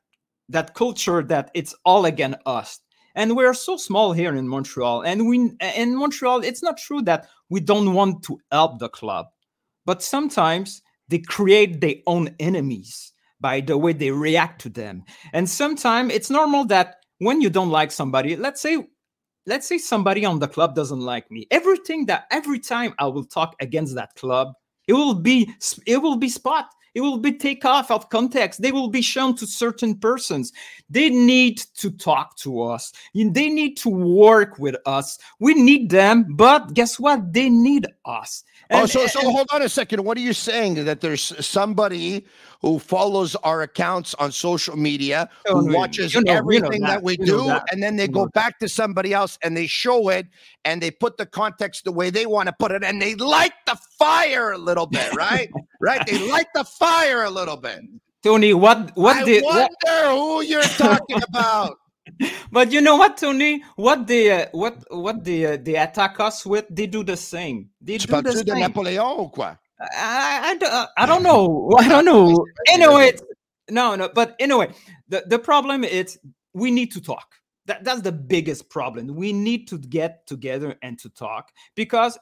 [0.49, 2.79] that culture that it's all against us.
[3.15, 7.27] And we're so small here in montreal and we in montreal it's not true that
[7.49, 9.27] we don't want to help the club
[9.85, 13.11] but sometimes they create their own enemies
[13.41, 15.03] by the way they react to them.
[15.33, 18.87] And sometimes it's normal that when you don't like somebody let's say
[19.45, 23.25] let's say somebody on the club doesn't like me everything that every time i will
[23.25, 24.53] talk against that club
[24.87, 25.49] it will be
[25.85, 29.35] it will be spot it will be take off of context they will be shown
[29.35, 30.51] to certain persons
[30.89, 36.25] they need to talk to us they need to work with us we need them
[36.35, 39.69] but guess what they need us oh, And- oh, so so and- hold on a
[39.69, 40.03] second.
[40.03, 40.85] What are you saying?
[40.85, 42.25] That there's somebody
[42.61, 46.39] who follows our accounts on social media, Oh, who no, watches you know- you know
[46.39, 46.87] everything that.
[46.87, 47.03] that.
[47.03, 47.63] we You do, that.
[47.71, 50.27] and then they go back to somebody else and they show it
[50.63, 53.53] and they put the context the way they want to put it, and they like
[53.65, 55.49] the fire a little bit, right?
[55.79, 56.01] right?
[56.05, 57.81] They light the fire a little bit.
[58.23, 61.77] tony what what I the wonder what, who you're talking about.
[62.51, 66.45] but you know what tony what they uh, what what they uh, they attack us
[66.45, 69.57] with they do the same they Tu do the parles de same Napoléon ou quoi?
[69.81, 71.71] I, I, don't- I don't know.
[71.79, 72.45] I don't know.
[72.67, 73.13] Anyway,
[73.69, 74.09] no, no.
[74.13, 74.69] But anyway,
[75.09, 76.19] the, the problem is
[76.53, 77.27] we need to talk.
[77.65, 79.07] That, that's the biggest problem.
[79.15, 82.17] We need to get together and to talk because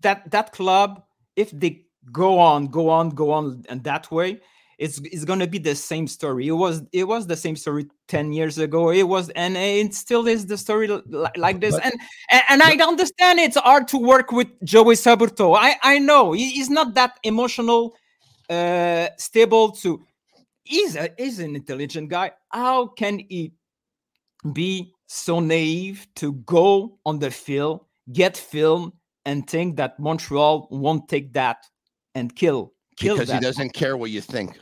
[0.00, 1.02] that that club,
[1.36, 4.40] if they go on, go on, go on, and that way,
[4.78, 6.48] it's it's gonna be the same story.
[6.48, 8.90] It was it was the same story ten years ago.
[8.90, 11.02] It was, and it still is the story li-
[11.36, 11.74] like this.
[11.74, 11.94] But- and
[12.30, 15.56] and, and I understand it's hard to work with Joey Saputo.
[15.58, 17.94] I I know he's not that emotional,
[18.50, 19.72] uh, stable.
[19.72, 20.04] To
[20.64, 22.32] he's a he's an intelligent guy.
[22.50, 23.52] How can he
[24.52, 27.80] be so naive to go on the field,
[28.12, 28.92] get film,
[29.26, 31.58] and think that Montreal won't take that
[32.14, 34.58] and kill kill Because he doesn't care what you think.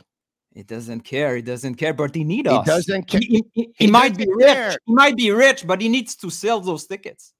[0.53, 1.35] He doesn't care.
[1.35, 4.25] He doesn't care, but he needs He doesn't ca- He, he- he- he might be
[4.27, 4.47] rich.
[4.47, 4.75] care.
[4.85, 7.33] He might be rich, but he needs to sell those tickets.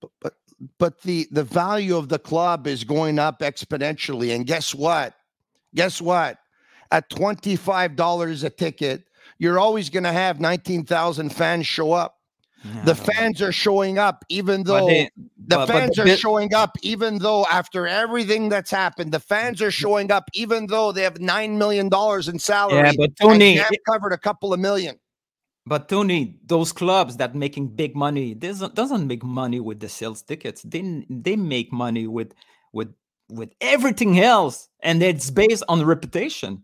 [0.00, 0.34] But, but
[0.78, 5.14] but the the value of the club is going up exponentially and guess what
[5.74, 6.38] guess what
[6.90, 9.04] at $25 a ticket
[9.38, 12.15] you're always going to have 19,000 fans show up
[12.84, 15.10] the fans are showing up even But though they-
[15.48, 19.12] the but- but fans the are bit- showing up even though after everything that's happened
[19.12, 22.92] the fans are showing up even though they have 9 million dollars in salary Yeah,
[22.96, 24.96] but Tony, covered a couple of million
[25.68, 30.22] But Tony, those clubs that making big money doesn't doesn't make money with the sales
[30.22, 30.62] tickets.
[30.62, 32.34] They they make money with
[32.72, 32.94] with
[33.28, 36.62] with everything else, and it's based on reputation.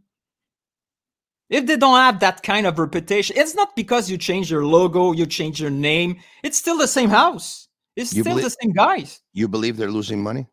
[1.52, 5.12] If they don't have that kind of reputation, it's not because you change your logo,
[5.12, 6.16] you change your name.
[6.42, 7.68] It's still the same house.
[7.94, 9.20] It's You still belie- the same guys.
[9.34, 10.46] you believe they're losing money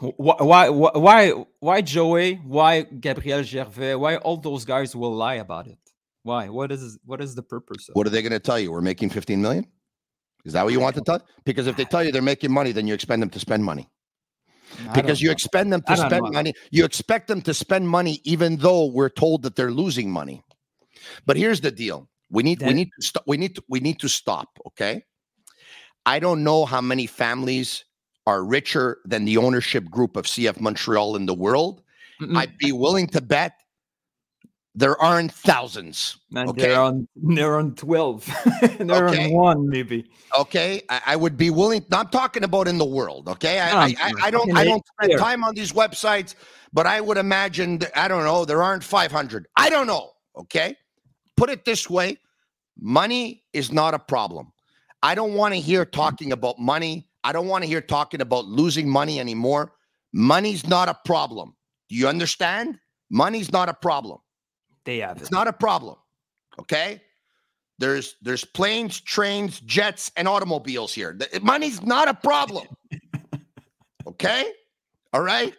[0.00, 1.30] Why why why
[1.60, 2.34] why Joey?
[2.44, 3.94] Why Gabriel Gervais?
[3.94, 5.78] Why all those guys will lie about it?
[6.24, 6.48] Why?
[6.48, 7.88] What is what is the purpose?
[7.88, 8.72] Of What are they going to tell you?
[8.72, 9.64] We're making 15 million?
[10.44, 11.20] Is that what you want to tell?
[11.44, 13.88] Because if they tell you they're making money, then you expect them to spend money.
[14.94, 15.32] Because you know.
[15.32, 16.30] expect them to spend know.
[16.30, 16.54] money.
[16.70, 20.42] You expect them to spend money even though we're told that they're losing money.
[21.26, 22.08] But here's the deal.
[22.30, 25.04] We need we need to stop we need to we need to stop, okay?
[26.06, 27.84] I don't know how many families
[28.26, 31.82] are richer than the ownership group of CF Montreal in the world.
[32.20, 32.36] Mm-mm.
[32.36, 33.61] I'd be willing to bet
[34.74, 36.16] there aren't thousands.
[36.34, 36.62] And Okay.
[36.62, 38.26] they're on they're on 12.
[38.78, 39.24] they're Okay.
[39.26, 40.06] on one maybe.
[40.38, 43.82] okay I, I would be willing i'm talking about in the world okay i ah,
[43.84, 44.26] I'm I, I.
[44.26, 46.34] I don't i don't spend time on these websites
[46.72, 50.76] but i would imagine that, i don't know there aren't 500 i don't know okay
[51.36, 52.18] put it this way
[52.80, 54.52] money is not a problem
[55.02, 58.46] i don't want to hear talking about money i don't want to hear talking about
[58.46, 59.72] losing money anymore
[60.14, 61.54] money's not a problem
[61.90, 62.78] do you understand
[63.10, 64.18] money's not a problem
[64.84, 65.32] They have it's it.
[65.32, 65.96] not a problem.
[66.60, 67.02] Okay.
[67.78, 71.16] There's there's planes, trains, jets, and automobiles here.
[71.18, 72.66] The- money's not a problem.
[74.06, 74.52] okay.
[75.12, 75.54] All right.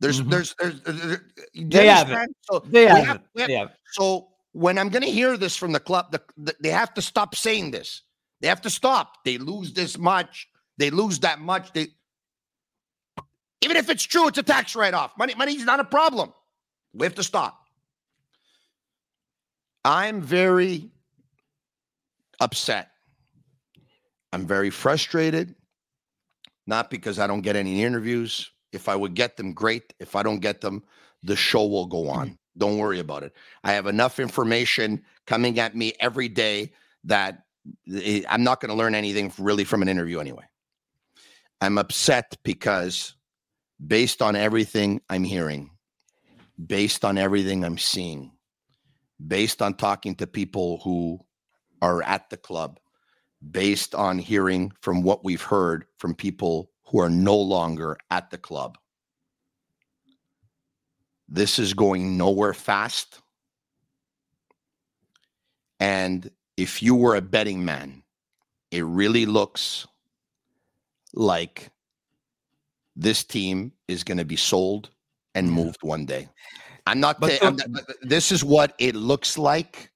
[0.00, 0.30] There's Mhm.
[0.30, 2.30] there's there's, there- you They have it.
[2.50, 3.40] So They have have- it.
[3.40, 6.54] have- They have so when I'm going to hear this from the club, the, the,
[6.60, 8.02] they have to stop saying this.
[8.40, 9.22] They have to stop.
[9.24, 10.48] They lose this much.
[10.78, 11.72] They lose that much.
[11.74, 11.88] They
[13.62, 15.12] even if it's true, it's a tax write-off.
[15.18, 16.32] Money, money's not a problem.
[16.92, 17.65] We have to stop.
[19.86, 20.90] I'm very
[22.40, 22.90] upset.
[24.32, 25.54] I'm very frustrated.
[26.66, 28.50] Not because I don't get any interviews.
[28.72, 29.94] If I would get them, great.
[30.00, 30.82] If I don't get them,
[31.22, 32.36] the show will go on.
[32.58, 33.32] Don't worry about it.
[33.62, 36.72] I have enough information coming at me every day
[37.04, 37.44] that
[38.28, 40.44] I'm not going to learn anything really from an interview anyway.
[41.60, 43.14] I'm upset because
[43.86, 45.70] based on everything I'm hearing,
[46.66, 48.32] based on everything I'm seeing,
[49.24, 51.20] based on talking to people who
[51.82, 52.78] are at the club,
[53.50, 58.38] based on hearing from what we've heard from people who are no longer at the
[58.38, 58.78] club.
[61.28, 63.20] This is going nowhere fast.
[65.80, 68.02] And if you were a betting man,
[68.70, 69.86] it really looks
[71.12, 71.70] like
[72.94, 74.90] this team is going to be sold
[75.34, 76.28] and moved one day.
[76.86, 77.20] I'm not.
[77.20, 79.90] But ta- I'm don't- this is what it looks like.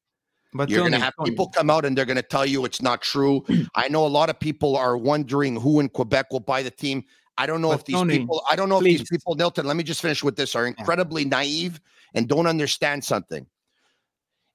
[0.52, 2.82] But You're going to have people come out and they're going to tell you it's
[2.82, 3.44] not true.
[3.76, 7.04] I know a lot of people are wondering who in Quebec will buy the team.
[7.38, 8.42] I don't know But if these Tony, people.
[8.50, 9.64] I don't know if these people, Nilton.
[9.64, 10.56] Let me just finish with this.
[10.56, 11.80] Are incredibly naive
[12.14, 13.46] and don't understand something.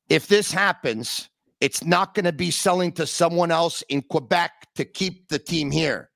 [0.10, 1.30] If this happens,
[1.62, 5.72] it's not going to be selling to someone else in Quebec to keep the team
[5.72, 6.12] here.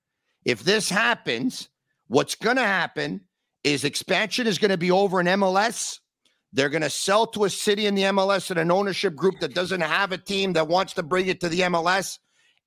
[0.45, 1.69] If this happens,
[2.07, 3.21] what's going to happen
[3.63, 5.99] is expansion is going to be over in MLS.
[6.51, 9.53] They're going to sell to a city in the MLS and an ownership group that
[9.53, 12.17] doesn't have a team that wants to bring it to the MLS.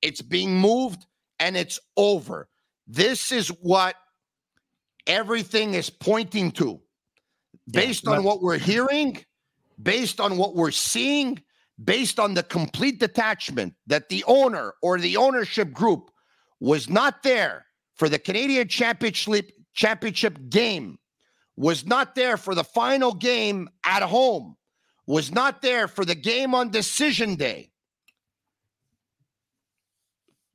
[0.01, 1.05] It's being moved
[1.39, 2.47] and it's over.
[2.87, 3.95] This is what
[5.07, 6.79] everything is pointing to.
[7.71, 9.23] Based on what we're hearing,
[9.81, 11.41] based on what we're seeing,
[11.81, 16.11] based on the complete detachment that the owner or the ownership group
[16.59, 17.65] was not there
[17.95, 20.99] for the Canadian Championship championship game,
[21.55, 24.55] was not there for the final game at home,
[25.05, 27.69] was not there for the game on decision day.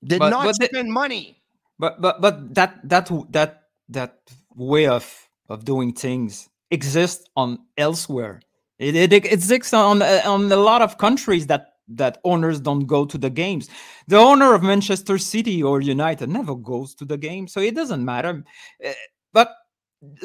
[0.05, 1.43] Did But- not but the- spend money.
[1.79, 4.19] But but but that that that that
[4.57, 8.41] way of of doing things exists on elsewhere.
[8.79, 13.05] It, it, it exists on on a lot of countries that that owners don't go
[13.07, 13.69] to the games.
[14.09, 18.05] The owner of Manchester City or United never goes to the game, so it doesn't
[18.05, 18.45] matter.
[18.85, 18.93] Uh,
[19.33, 19.55] but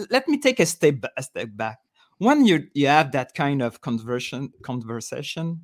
[0.10, 1.80] let me take a step a step back.
[2.18, 5.62] When you you have that kind of conversion conversation,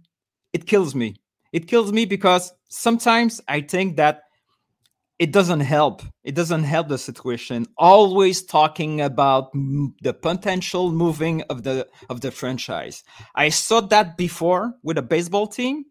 [0.54, 1.16] it kills me.
[1.52, 4.22] It kills me because sometimes I think that
[5.20, 6.02] it doesn't help.
[6.24, 7.66] It doesn't help the situation.
[7.78, 13.04] Always talking about m- the potential moving of the of the franchise.
[13.36, 15.86] I saw that before with a baseball team.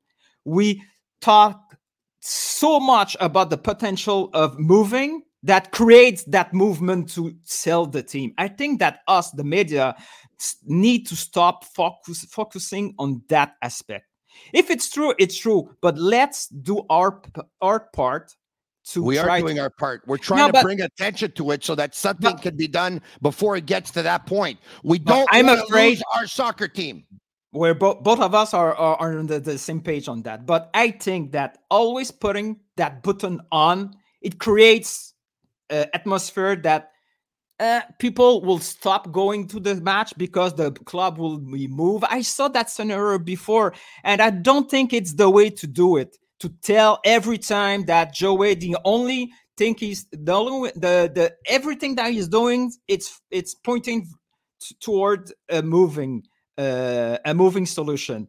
[0.44, 0.82] We
[1.20, 1.76] talk
[2.20, 8.34] so much about the potential of moving that creates that movement to sell the team.
[8.39, 9.95] I think that us, the media,
[10.64, 14.07] need to stop focus, focusing on that aspect.
[14.53, 15.74] If it's true, it's true.
[15.80, 17.22] But let's do our
[17.61, 18.34] our part
[18.91, 20.03] to We are doing to, our part.
[20.07, 22.68] We're trying No, to but- bring attention to it so that something But- can be
[22.68, 24.59] done before it gets to that point.
[24.82, 27.05] We don't I'm afraid- our soccer team.
[27.51, 30.47] where both both of us are, are, are on the, the same page on that.
[30.47, 35.14] But I think that always putting that button on it creates
[35.70, 36.90] uh, atmosphere that
[37.60, 42.04] uh, people will stop going to the match because the club will be moved.
[42.08, 46.16] I saw that scenario before, and I don't think it's the way to do it.
[46.40, 51.96] To tell every time that Joey, the only thing he's the only the the everything
[51.96, 54.06] that he's doing, it's it's pointing
[54.80, 56.22] toward a moving
[56.56, 58.28] uh, a moving solution.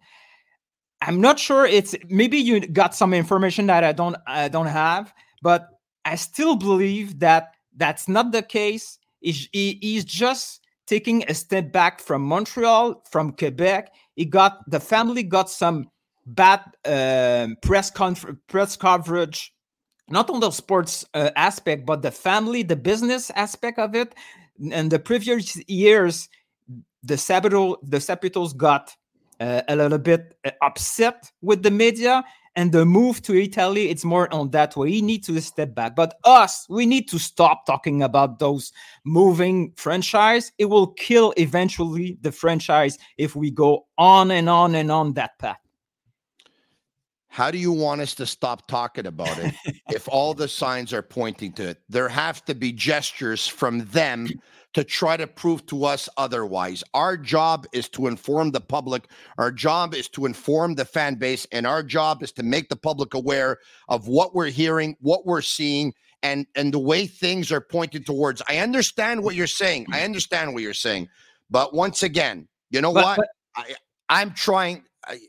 [1.02, 5.14] I'm not sure it's maybe you got some information that I don't I don't have,
[5.44, 5.68] but
[6.10, 8.98] I still believe that that's not the case.
[9.22, 13.94] He's, he, he's just taking a step back from Montreal, from Quebec.
[14.16, 15.90] He got the family got some
[16.26, 19.54] bad um, press conf- press coverage,
[20.10, 24.16] not on the sports uh, aspect, but the family, the business aspect of it.
[24.72, 26.28] And the previous years,
[27.04, 28.96] the Saputo, the got
[29.40, 32.24] uh, a little bit uh, upset with the media
[32.56, 34.92] and the move to Italy, it's more on that way.
[34.92, 35.96] He needs to step back.
[35.96, 38.72] But us, we need to stop talking about those
[39.06, 40.52] moving franchise.
[40.58, 45.38] It will kill eventually the franchise if we go on and on and on that
[45.40, 45.60] path.
[47.30, 49.54] How do you want us to stop talking about it
[49.92, 51.78] if all the signs are pointing to it?
[51.88, 54.28] There have to be gestures from them
[54.74, 56.84] to try to prove to us otherwise.
[56.94, 59.06] Our job is to inform the public,
[59.38, 62.76] our job is to inform the fan base, and our job is to make the
[62.76, 63.58] public aware
[63.88, 68.42] of what we're hearing, what we're seeing, and and the way things are pointed towards.
[68.50, 69.86] I understand what you're saying.
[69.94, 71.08] I understand what you're saying.
[71.50, 73.18] But once again, you know But- what?
[73.18, 73.76] but- I
[74.10, 75.20] I'm trying I,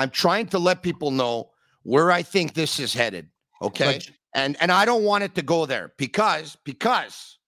[0.00, 1.50] I'm trying to let people know
[1.82, 3.28] where I think this is headed.
[3.60, 4.00] Okay.
[4.34, 7.38] And and I don't want it to go there because because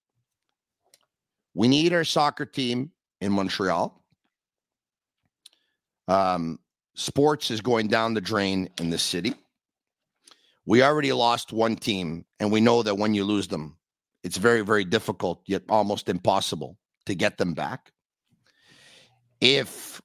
[1.54, 2.90] we need our soccer team
[3.20, 4.02] in Montreal.
[6.08, 6.58] Um,
[6.94, 9.34] sports is going down the drain in the city.
[10.66, 13.76] We already lost one team, and we know that when you lose them,
[14.22, 17.92] it's very, very difficult, yet almost impossible to get them back.
[19.40, 20.00] If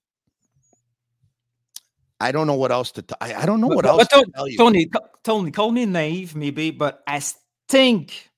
[2.20, 3.02] I don't know what else to.
[3.02, 4.58] T- I, I don't know what but, else but to tell you.
[4.58, 4.90] Tony,
[5.24, 7.22] Tony, call me naive, maybe, but I
[7.70, 8.30] think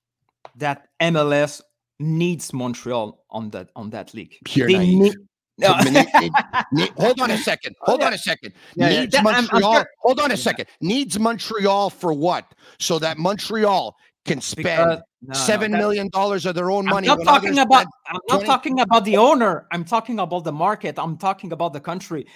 [0.56, 1.62] that MLS
[1.98, 4.36] needs Montreal on that on that league.
[4.50, 4.98] You're They naive.
[4.98, 5.16] need-
[5.58, 5.76] No.
[5.84, 6.30] Ne- ne-
[6.72, 7.76] ne- hold on a second.
[7.82, 8.52] Oh, hold on a second.
[8.74, 9.74] Yeah, yeah, Needs I'm- I'm Montreal.
[9.74, 10.66] sure- Hold on a second.
[10.80, 12.46] Needs Montreal for what?
[12.78, 13.94] So that Montreal
[14.26, 17.06] can spend Because- no, no, seven that- million dollars of their own I'm money.
[17.08, 17.86] not talking about.
[18.06, 19.66] I'm not 20 talking about the owner.
[19.72, 20.98] I'm talking about the market.
[20.98, 22.26] I'm talking about the country.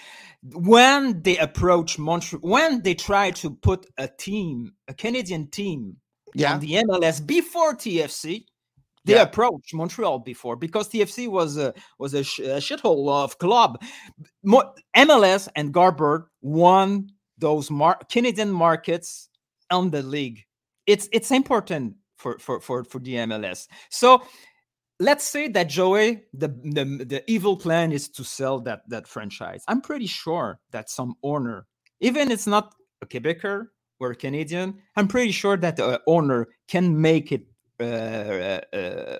[0.53, 5.97] When they approach Montreal, when they try to put a team, a Canadian team,
[6.33, 6.53] Yeah.
[6.53, 8.45] on the MLS before TFC,
[9.05, 9.21] they Yeah.
[9.21, 13.81] approached Montreal before because TFC was a was a, sh- a shithole of club.
[14.43, 19.29] Mo- MLS and Garber won those mar- Canadian markets
[19.71, 20.44] on the league.
[20.87, 23.67] It's it's important for for for for the MLS.
[23.89, 24.23] So
[24.99, 29.63] let's say that Joey, the, the the evil plan is to sell that that franchise.
[29.67, 31.67] I'm pretty sure that some owner,
[31.99, 33.67] even it's not a Quebecer
[33.99, 37.45] or a Canadian, I'm pretty sure that the owner can make it
[37.79, 37.83] uh,
[38.75, 39.17] uh,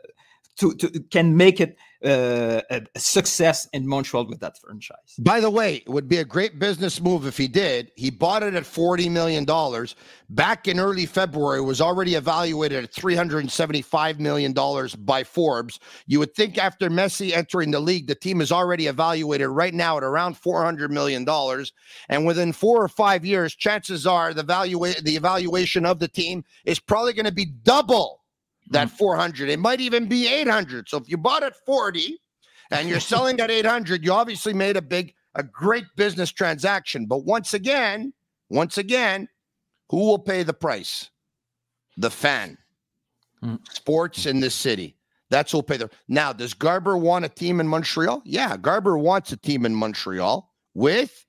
[0.58, 2.62] to, to can make it uh,
[2.96, 5.16] success in Montreal with that franchise.
[5.20, 7.92] By the way, it would be a great business move if he did.
[7.96, 9.46] He bought it at $40 million.
[10.30, 14.54] Back in early February, was already evaluated at $375 million
[15.00, 15.80] by Forbes.
[16.06, 19.98] You would think after Messi entering the league, the team is already evaluated right now
[19.98, 21.26] at around $400 million.
[22.10, 26.44] And within four or five years, chances are the, valua- the evaluation of the team
[26.66, 28.25] is probably going to be double
[28.70, 29.50] that 400.
[29.50, 30.90] It might even be 800.
[30.90, 32.20] So if you bought at 40
[32.72, 37.06] and you're selling at 800, you obviously made a big, a great business transaction.
[37.06, 38.14] But once again,
[38.50, 39.28] once again,
[39.90, 41.10] who will pay the price?
[41.98, 42.58] The fan.
[43.44, 43.60] Mm.
[43.72, 44.98] Sports in this city.
[45.30, 45.90] That's who'll pay the.
[46.08, 48.22] Now, does Garber want a team in Montreal?
[48.26, 51.26] Yeah, Garber wants a team in Montreal with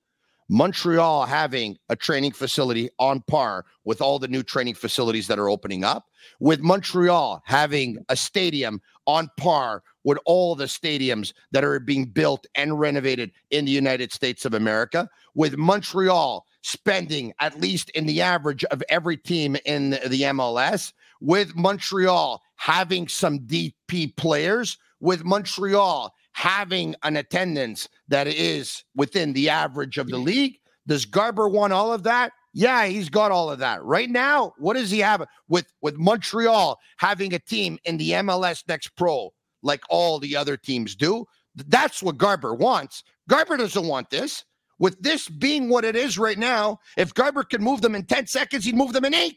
[0.49, 5.49] Montreal having a training facility on par with all the new training facilities that are
[5.49, 6.07] opening up,
[6.38, 12.47] with Montreal having a stadium on par with all the stadiums that are being built
[12.55, 18.22] and renovated in the United States of America, with Montreal spending at least in the
[18.22, 26.14] average of every team in the MLS, with Montreal having some DP players, with Montreal
[26.37, 30.59] having an attendance that is within the average of the league.
[30.87, 32.32] Does Garber want all of that?
[32.53, 33.82] Yeah, he's got all of that.
[33.82, 38.62] Right now, what does he have with with Montreal having a team in the MLS
[38.68, 39.30] Next Pro
[39.62, 41.24] like all the other teams do?
[41.55, 43.03] That's what Garber wants.
[43.30, 44.45] Garber doesn't want this.
[44.78, 48.26] With this being what it is right now, if Garber could move them in 10
[48.26, 49.37] seconds, he'd move them in 8.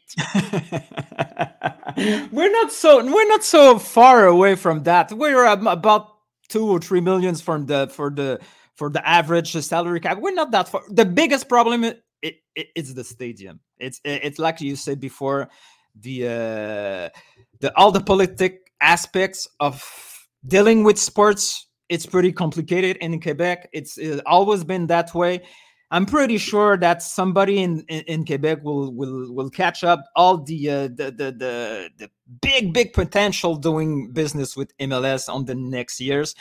[2.34, 5.14] we're not so we're not so far away from that.
[5.14, 6.19] We're about
[6.50, 8.40] two or three millions from the for the
[8.76, 10.20] for the average salary cap.
[10.20, 10.82] We're not that far.
[10.90, 13.60] The biggest problem it, it, it's the stadium.
[13.80, 15.50] It's it- it's like you said before,
[16.00, 17.10] the uh,
[17.60, 19.84] the all the politic aspects of
[20.46, 21.68] dealing with sports.
[21.90, 23.70] It's pretty complicated in Quebec.
[23.74, 25.42] It's uh, always been that way.
[25.92, 30.38] I'm pretty sure that somebody in, in, in Quebec will will will catch up all
[30.38, 32.12] the, uh, the the the the
[32.42, 36.36] big big potential doing business with MLS on the next years.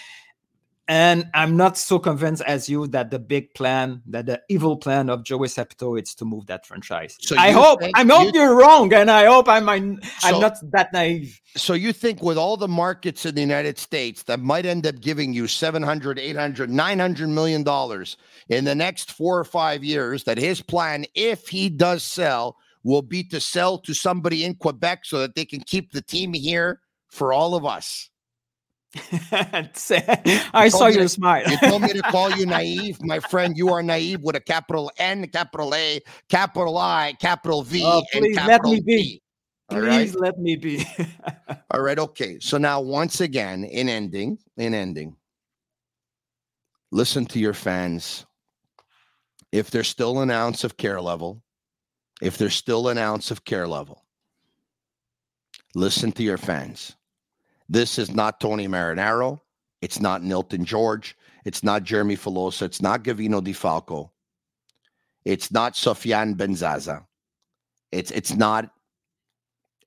[0.89, 5.11] And I'm not so convinced as you that the big plan, that the evil plan
[5.11, 7.19] of Joey Saputo, is to move that franchise.
[7.21, 10.41] So I hope I hope you, are wrong, and I hope I'm I'm, So- I'm
[10.41, 11.39] not that naive.
[11.57, 15.01] So you think with all the markets in the United States that might end up
[15.01, 18.17] giving you 700, 800, 900 million dollars
[18.49, 23.03] in the next 4 or 5 years that his plan if he does sell will
[23.03, 26.81] be to sell to somebody in Quebec so that they can keep the team here
[27.11, 28.09] for all of us.
[29.33, 31.49] I saw your smile.
[31.49, 33.57] You told me to call you naive, my friend.
[33.57, 38.37] You are naive with a capital N, capital A, capital I, capital V, Oh, please
[38.37, 38.83] let me be.
[38.83, 39.23] B.
[39.71, 39.91] All right.
[39.91, 40.87] Please let me be.
[41.71, 41.99] All right.
[41.99, 42.39] Okay.
[42.41, 45.17] So now, once again, in ending, in ending,
[46.91, 48.25] listen to your fans.
[49.53, 51.43] If there's still an ounce of care level,
[52.23, 54.05] if there's still an ounce of care level,
[55.75, 56.97] listen to your fans.
[57.69, 59.41] This is not Tony Marinaro.
[59.83, 61.13] It's not Nilton Jorge.
[61.45, 62.63] It's not Jeremy Filosa.
[62.63, 64.13] It's not Gavino Di Falco.
[65.25, 67.05] It's not Sofiane Benzaza.
[67.93, 68.71] It's it's not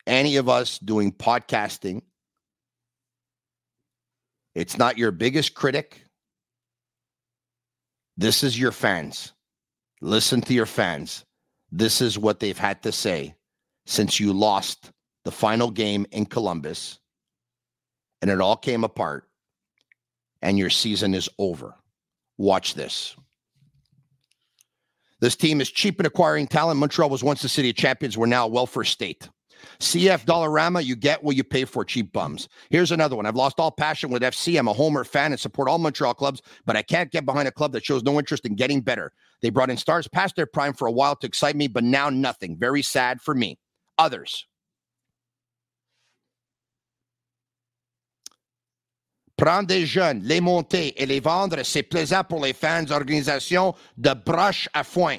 [0.07, 2.01] any of us doing podcasting.
[4.55, 6.03] It's not your biggest critic.
[8.17, 9.34] This is your fans.
[10.01, 11.25] Listen to your fans.
[11.71, 13.36] This is what they've had to say
[13.86, 14.91] since you lost
[15.23, 16.99] the final game in Columbus
[18.22, 19.28] and it all came apart,
[20.41, 21.76] and your season is over.
[22.38, 23.15] Watch this.
[25.19, 26.80] This team is cheap in acquiring talent.
[26.80, 28.17] Montreal was once the city of champions.
[28.17, 29.30] We're now a welfare state.
[29.80, 32.49] CF Dollarama, you get what you pay for, cheap bums.
[32.72, 33.28] Here's another one.
[33.28, 34.57] I've lost all passion with FC.
[34.57, 37.51] I'm a Homer fan and support all Montreal clubs, but I can't get behind a
[37.51, 39.11] club that shows no interest in getting better.
[39.41, 42.09] They brought in stars past their prime for a while to excite me, but now
[42.09, 42.57] nothing.
[42.57, 43.59] Very sad for me.
[43.97, 44.47] Others.
[49.42, 54.14] Prendre des jeunes, les monter et les vendre, c'est plaisant pour les fans, organisations de
[54.14, 55.18] broche à foin.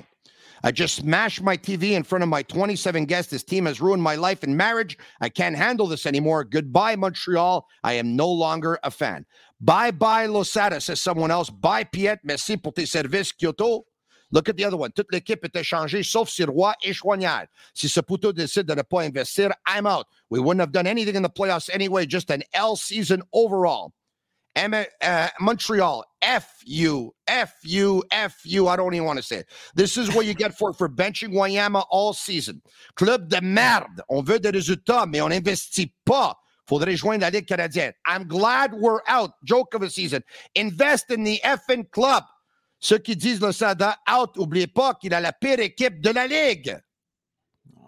[0.62, 3.32] I just smashed my TV in front of my 27 guests.
[3.32, 4.96] This team has ruined my life and marriage.
[5.20, 6.44] I can't handle this anymore.
[6.44, 7.66] Goodbye, Montreal.
[7.82, 9.26] I am no longer a fan.
[9.60, 11.50] Bye bye, Losada, says someone else.
[11.50, 12.20] Bye, Piet.
[12.22, 13.86] Merci pour tes services, Kyoto.
[14.30, 14.92] Look at the other one.
[14.92, 17.48] Toute l'équipe est échangée, sauf Sirois et Choignard.
[17.74, 20.06] Si Saputo décide de ne pas investir, I'm out.
[20.30, 23.92] We wouldn't have done anything in the playoffs anyway, just an L season overall.
[24.54, 28.68] M- uh, Montreal, F you, F you, F you.
[28.68, 29.46] I don't even want to say it.
[29.74, 32.60] This is what you get for for benching Wanyama all season.
[32.96, 34.02] Club de merde.
[34.10, 36.36] On veut des résultats, mais on n'investit pas.
[36.66, 37.92] Faudrait joindre la Ligue canadienne.
[38.06, 39.32] I'm glad we're out.
[39.44, 40.22] Joke of a season.
[40.54, 42.24] Invest in the effing club.
[42.78, 46.26] Ceux qui disent le Sada out, oubliez pas qu'il a la pire équipe de la
[46.26, 46.78] Ligue.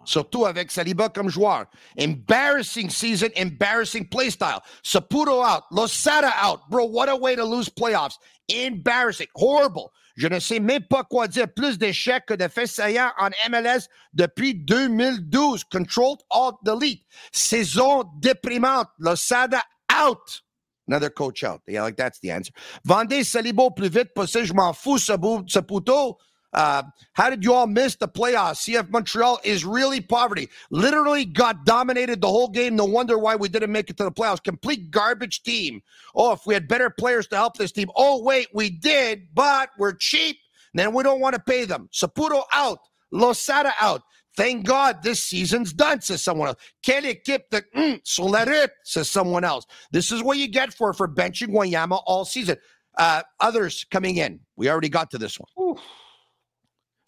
[0.05, 1.66] Surtout avec Saliba comme joueur.
[1.96, 4.61] Embarrassing season, embarrassing play style.
[4.82, 6.61] Saputo out, Losada out.
[6.70, 8.18] Bro, what a way to lose playoffs.
[8.48, 9.90] Embarrassing, horrible.
[10.16, 11.48] Je ne sais même pas quoi dire.
[11.48, 12.80] Plus d'échecs que de faits
[13.18, 15.64] en MLS depuis 2012.
[15.64, 17.02] Controlled Alt Delete.
[17.32, 18.88] Saison déprimante.
[18.98, 20.42] Losada out.
[20.86, 21.62] Another coach out.
[21.66, 22.52] Yeah, like that's the answer.
[22.84, 24.44] Vendez Salibo plus vite possible.
[24.44, 26.18] Je m'en fous, Saputo.
[26.55, 26.84] Uh,
[27.14, 28.68] how did you all miss the playoffs?
[28.68, 30.48] CF Montreal is really poverty.
[30.70, 32.76] Literally got dominated the whole game.
[32.76, 34.42] No wonder why we didn't make it to the playoffs.
[34.42, 35.82] Complete garbage team.
[36.14, 37.90] Oh, if we had better players to help this team.
[37.96, 40.38] Oh, wait, we did, but we're cheap.
[40.74, 41.88] Then we don't want to pay them.
[41.92, 42.78] Saputo out.
[43.11, 44.02] Losada out.
[44.36, 46.61] Thank God this season's done, says someone else.
[46.84, 49.64] Quelle équipe de mm, route, says someone else.
[49.92, 52.57] This is what you get for for benching Wanyama all season.
[52.98, 54.40] Uh, others coming in.
[54.57, 55.48] We already got to this one.
[55.59, 55.78] Ooh.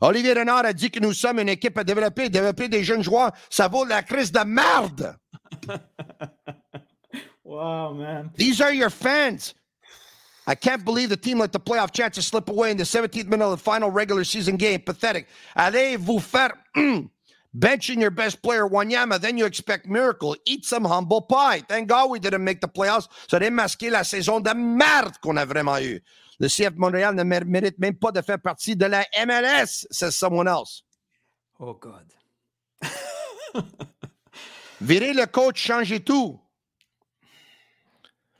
[0.01, 3.33] Olivier Renard a dit que nous sommes une équipe à développer, développer des jeunes joueurs.
[3.49, 5.17] Ça vaut la crise de merde.
[7.45, 8.31] wow, man.
[8.37, 9.55] These are your fans.
[10.47, 13.45] I can't believe the team let the playoff chances slip away in the 17th minute
[13.45, 14.81] of the final regular season game.
[14.81, 15.27] Pathetic.
[15.57, 16.53] Allez vous faire
[17.59, 20.37] benching your best player, Wanyama, then you expect miracle.
[20.45, 21.63] Eat some humble pie.
[21.69, 23.09] Thank God we didn't make the playoffs.
[23.29, 26.01] Ça démasqué la saison de merde qu'on a vraiment eue.
[26.39, 30.49] Le CF Montréal ne mérite même pas de faire partie de la MLS, says someone
[30.49, 30.83] else.
[31.59, 32.13] Oh God.
[34.81, 36.39] Virer le coach, changer tout.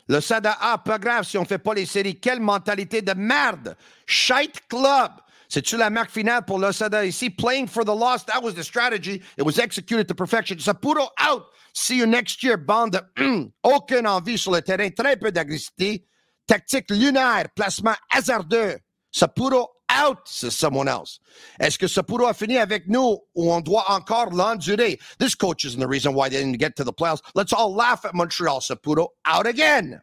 [0.09, 2.21] Le Sada A, pas grave si on ne fait pas les séries.
[2.21, 3.77] Quelle mentalité de merde.
[4.07, 5.13] Shite club.
[5.49, 7.31] C'est-tu la marque finale pour le Sada ici?
[7.31, 9.23] Playing for the loss, that was the strategy.
[9.37, 10.59] It was executed to perfection.
[10.59, 11.47] Saputo out.
[11.73, 13.01] See you next year, bande.
[13.63, 14.91] Aucune envie sur le terrain.
[14.91, 16.07] Très peu d'agressivité.
[16.47, 18.79] Tactique lunaire, placement hasardeux.
[19.13, 21.21] Saputo out, says someone else.
[21.59, 24.99] Est-ce que Saputo a fini avec nous ou on doit encore l'endurer?
[25.19, 27.23] This coach isn't the reason why they didn't get to the playoffs.
[27.35, 28.61] Let's all laugh at Montreal.
[28.61, 30.01] Saputo out again.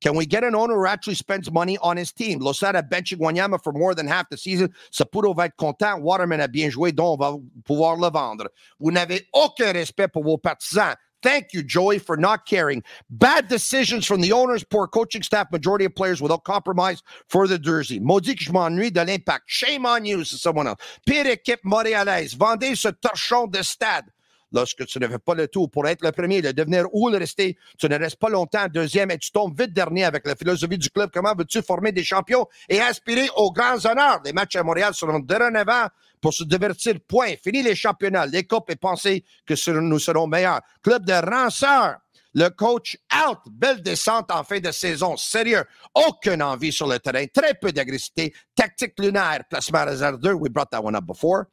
[0.00, 2.38] Can we get an owner who actually spends money on his team?
[2.38, 4.72] Losada benching Wanyama for more than half the season.
[4.90, 6.00] Saputo va être content.
[6.00, 8.48] Waterman a bien joué, donc on va pouvoir le vendre.
[8.78, 10.94] Vous n'avez aucun respect pour vos partisans.
[11.22, 12.82] Thank you, Joey, for not caring.
[13.10, 17.58] Bad decisions from the owners, poor coaching staff, majority of players without compromise for the
[17.58, 18.00] jersey.
[18.00, 19.44] Maudit que je de l'impact.
[19.46, 20.78] Shame on you, c'est someone else.
[21.06, 22.34] Pire équipe montréalaise.
[22.34, 24.06] Vendez ce torchon de stade.
[24.52, 27.18] Lorsque tu ne fais pas le tour pour être le premier, le devenir ou le
[27.18, 30.78] rester, tu ne restes pas longtemps deuxième et tu tombes vite dernier avec la philosophie
[30.78, 31.10] du club.
[31.12, 34.20] Comment veux-tu former des champions et aspirer aux grands honneurs?
[34.24, 35.86] Les matchs à Montréal seront dorénavant
[36.20, 36.94] pour se divertir.
[37.06, 37.34] Point.
[37.42, 40.60] Fini les championnats, les copes et penser que nous serons meilleurs.
[40.82, 41.98] Club de ranceurs.
[42.32, 42.96] Le coach
[43.26, 43.38] out.
[43.50, 45.16] Belle descente en fin de saison.
[45.16, 45.64] Sérieux.
[45.94, 47.26] Aucune envie sur le terrain.
[47.26, 48.32] Très peu d'agressivité.
[48.54, 49.42] Tactique lunaire.
[49.48, 50.32] Placement réserve 2.
[50.34, 51.46] We brought that one up before.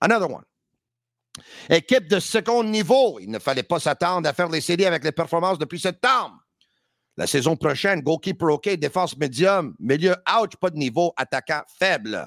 [0.00, 0.44] Another one.
[1.68, 3.18] Équipe de second niveau.
[3.20, 6.36] Il ne fallait pas s'attendre à faire les séries avec les performances depuis septembre.
[7.16, 12.26] La saison prochaine, goalkeeper OK, défense médium, milieu ouch, pas de niveau, attaquant faible.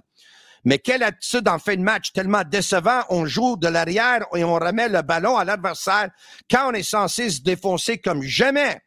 [0.66, 3.02] Mais quelle attitude en fin de match tellement décevant.
[3.10, 6.10] On joue de l'arrière et on remet le ballon à l'adversaire
[6.50, 8.82] quand on est censé se défoncer comme jamais.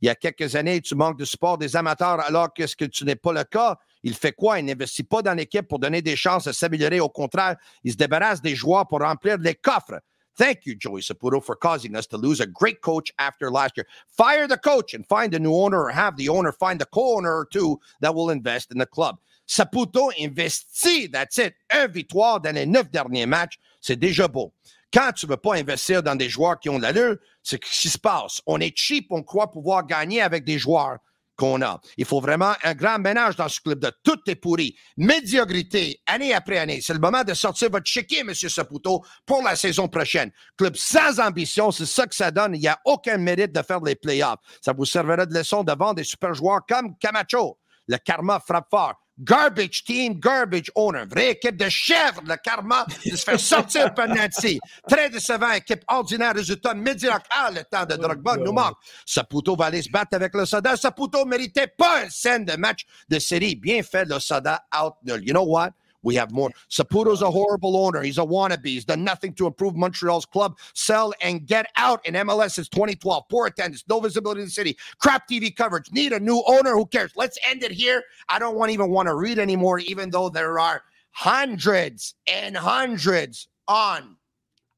[0.00, 2.84] Il y a quelques années, tu manques de support des amateurs alors que ce que
[2.84, 3.76] tu n'es pas le cas?
[4.02, 4.58] Il fait quoi?
[4.58, 7.00] Il n'investit pas dans l'équipe pour donner des chances de s'améliorer.
[7.00, 10.00] Au contraire, il se débarrasse des joueurs pour remplir les coffres.
[10.36, 13.86] Thank you, Joey Saputo, for causing us to lose a great coach after last year.
[14.08, 17.30] Fire the coach and find a new owner or have the owner find a co-owner
[17.30, 19.18] or two that will invest in the club.
[19.46, 21.54] Saputo investit, that's it.
[21.70, 24.52] Un victoire dans les neuf derniers matchs, c'est déjà beau.
[24.92, 27.70] Quand tu ne veux pas investir dans des joueurs qui ont de l'allure, c'est ce
[27.82, 28.40] qui se passe.
[28.46, 30.98] On est cheap, on croit pouvoir gagner avec des joueurs
[31.40, 31.80] qu'on a.
[31.96, 34.76] Il faut vraiment un grand ménage dans ce club de tout est pourri.
[34.98, 36.80] Médiocrité, année après année.
[36.82, 38.34] C'est le moment de sortir votre chéquier, M.
[38.34, 40.30] Saputo, pour la saison prochaine.
[40.58, 42.54] Club sans ambition, c'est ça que ça donne.
[42.56, 44.40] Il n'y a aucun mérite de faire les playoffs.
[44.60, 47.58] Ça vous servira de leçon devant des super joueurs comme Camacho.
[47.88, 48.99] Le karma frappe fort.
[49.20, 51.04] Garbage team, garbage owner.
[51.08, 54.58] Vraie équipe de chèvres, le karma, de se faire sortir par Nancy.
[54.88, 57.26] Très décevant, équipe ordinaire, résultat médiocre.
[57.30, 58.76] Ah, le temps de Drogba nous manque.
[59.04, 60.76] Saputo va aller se battre avec le Soda.
[60.76, 63.56] Saputo méritait pas un scène de match de série.
[63.56, 65.22] Bien fait, le Soda out nul.
[65.26, 65.72] You know what?
[66.02, 66.50] We have more.
[66.70, 68.02] Saputo's a horrible owner.
[68.02, 68.64] He's a wannabe.
[68.66, 70.58] He's done nothing to improve Montreal's club.
[70.74, 73.24] Sell and get out in MLS since 2012.
[73.28, 75.90] Poor attendance, no visibility in the city, crap TV coverage.
[75.92, 76.72] Need a new owner.
[76.72, 77.12] Who cares?
[77.16, 78.02] Let's end it here.
[78.28, 80.82] I don't want even want to read anymore, even though there are
[81.12, 84.16] hundreds and hundreds on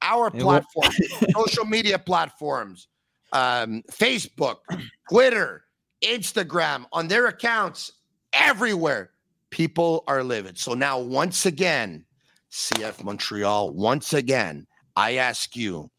[0.00, 0.92] our platform,
[1.36, 2.88] social media platforms,
[3.32, 4.56] um, Facebook,
[5.08, 5.64] Twitter,
[6.02, 7.92] Instagram, on their accounts
[8.32, 9.11] everywhere
[9.52, 10.58] people are livid.
[10.58, 12.04] So now, once again,
[12.50, 15.90] CF Montreal, once again, I ask you,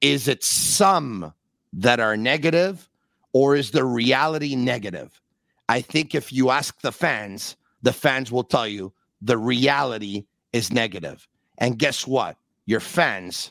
[0.00, 1.34] is it some
[1.74, 2.88] that are negative
[3.32, 5.20] or is the reality negative?
[5.68, 10.72] I think if you ask the fans, the fans will tell you the reality is
[10.72, 11.26] negative.
[11.58, 12.36] And guess what?
[12.64, 13.50] Your fans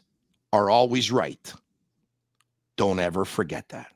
[0.52, 1.54] are always right.
[2.78, 3.92] Don't ever forget that.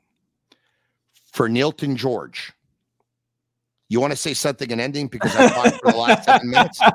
[1.32, 2.52] For Nilton Jorge,
[3.88, 6.80] you want to say something in ending because I talked for the last seven minutes?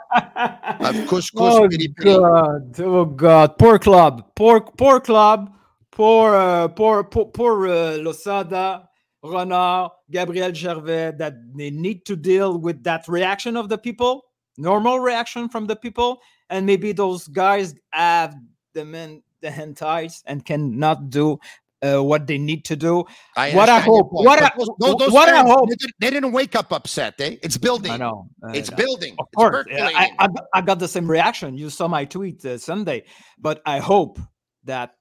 [0.83, 2.79] Of course, oh God!
[2.79, 3.57] Oh God!
[3.57, 4.35] Poor club!
[4.35, 5.53] Poor poor club!
[5.91, 8.89] Poor uh, poor poor, poor uh, Losada,
[9.23, 11.13] Renard, Gabriel Gervais.
[11.17, 14.25] That they need to deal with that reaction of the people,
[14.57, 16.19] normal reaction from the people,
[16.49, 18.35] and maybe those guys have
[18.73, 21.37] the men the hentais and cannot do
[21.83, 23.03] uh, what they need to do.
[23.35, 24.07] I what I hope.
[24.11, 25.69] What I, those, those what fans, I hope.
[25.69, 27.15] They didn't, they didn't wake up upset.
[27.19, 27.37] Eh?
[27.43, 27.91] It's building.
[27.91, 28.29] I know.
[28.43, 29.15] Uh, It's building.
[29.19, 29.67] Of course.
[29.71, 31.57] I, I, I got the same reaction.
[31.57, 33.03] You saw my tweet uh, Sunday,
[33.37, 34.19] but I hope
[34.63, 34.95] that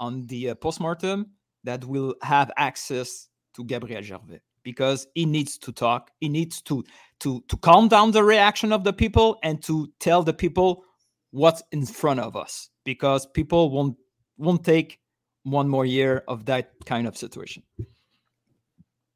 [0.00, 1.26] on the uh, postmortem
[1.64, 6.10] that we'll have access to Gabriel Gervais because he needs to talk.
[6.20, 6.84] He needs to
[7.20, 10.84] to to calm down the reaction of the people and to tell the people
[11.30, 13.96] what's in front of us because people won't
[14.36, 14.98] won't take
[15.44, 17.62] one more year of that kind of situation.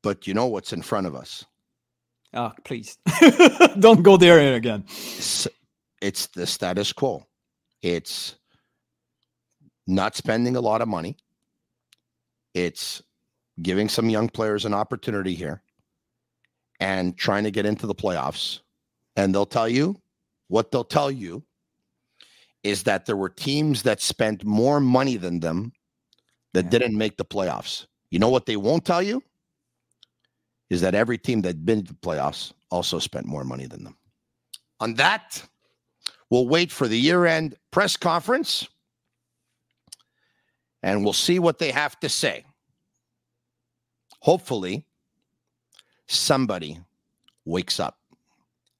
[0.02, 1.44] but you know what's in front of us?
[2.34, 2.98] Ah, please
[3.80, 4.84] don't go there again.
[4.86, 5.48] It's,
[6.00, 7.26] it's the status quo.
[7.82, 8.36] It's
[9.86, 11.16] not spending a lot of money.
[12.54, 13.02] It's
[13.62, 15.62] giving some young players an opportunity here
[16.80, 18.60] and trying to get into the playoffs.
[19.16, 19.96] And they'll tell you
[20.48, 21.42] what they'll tell you
[22.62, 25.72] is that there were teams that spent more money than them
[26.54, 26.70] that Yeah.
[26.70, 27.86] didn't make the playoffs.
[28.10, 29.22] You know what they won't tell you?
[30.70, 33.96] Is that every team that's been to the playoffs also spent more money than them.
[34.80, 35.42] On that,
[36.30, 38.68] we'll wait for the year end press conference
[40.82, 42.44] and we'll see what they have to say.
[44.20, 44.84] Hopefully,
[46.06, 46.78] somebody
[47.44, 47.98] wakes up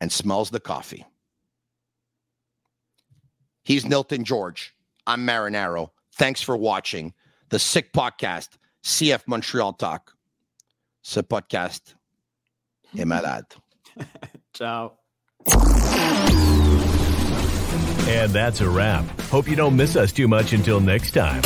[0.00, 1.04] and smells the coffee.
[3.64, 4.62] He's Nilton Jorge.
[5.06, 5.90] I'm Marinaro.
[6.14, 7.14] Thanks for watching
[7.50, 8.48] the Sick Podcast,
[8.84, 10.14] CF Montreal Talk.
[11.02, 11.94] Ce podcast
[12.96, 13.46] est malade.
[14.54, 14.92] Ciao.
[18.08, 19.04] And that's a wrap.
[19.30, 21.42] Hope you don't miss us too much until next time.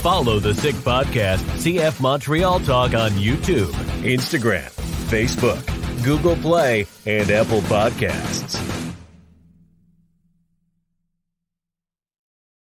[0.00, 4.70] Follow the Sick Podcast, CF Montreal Talk on YouTube, Instagram,
[5.08, 5.64] Facebook,
[6.04, 8.83] Google Play, and Apple Podcasts.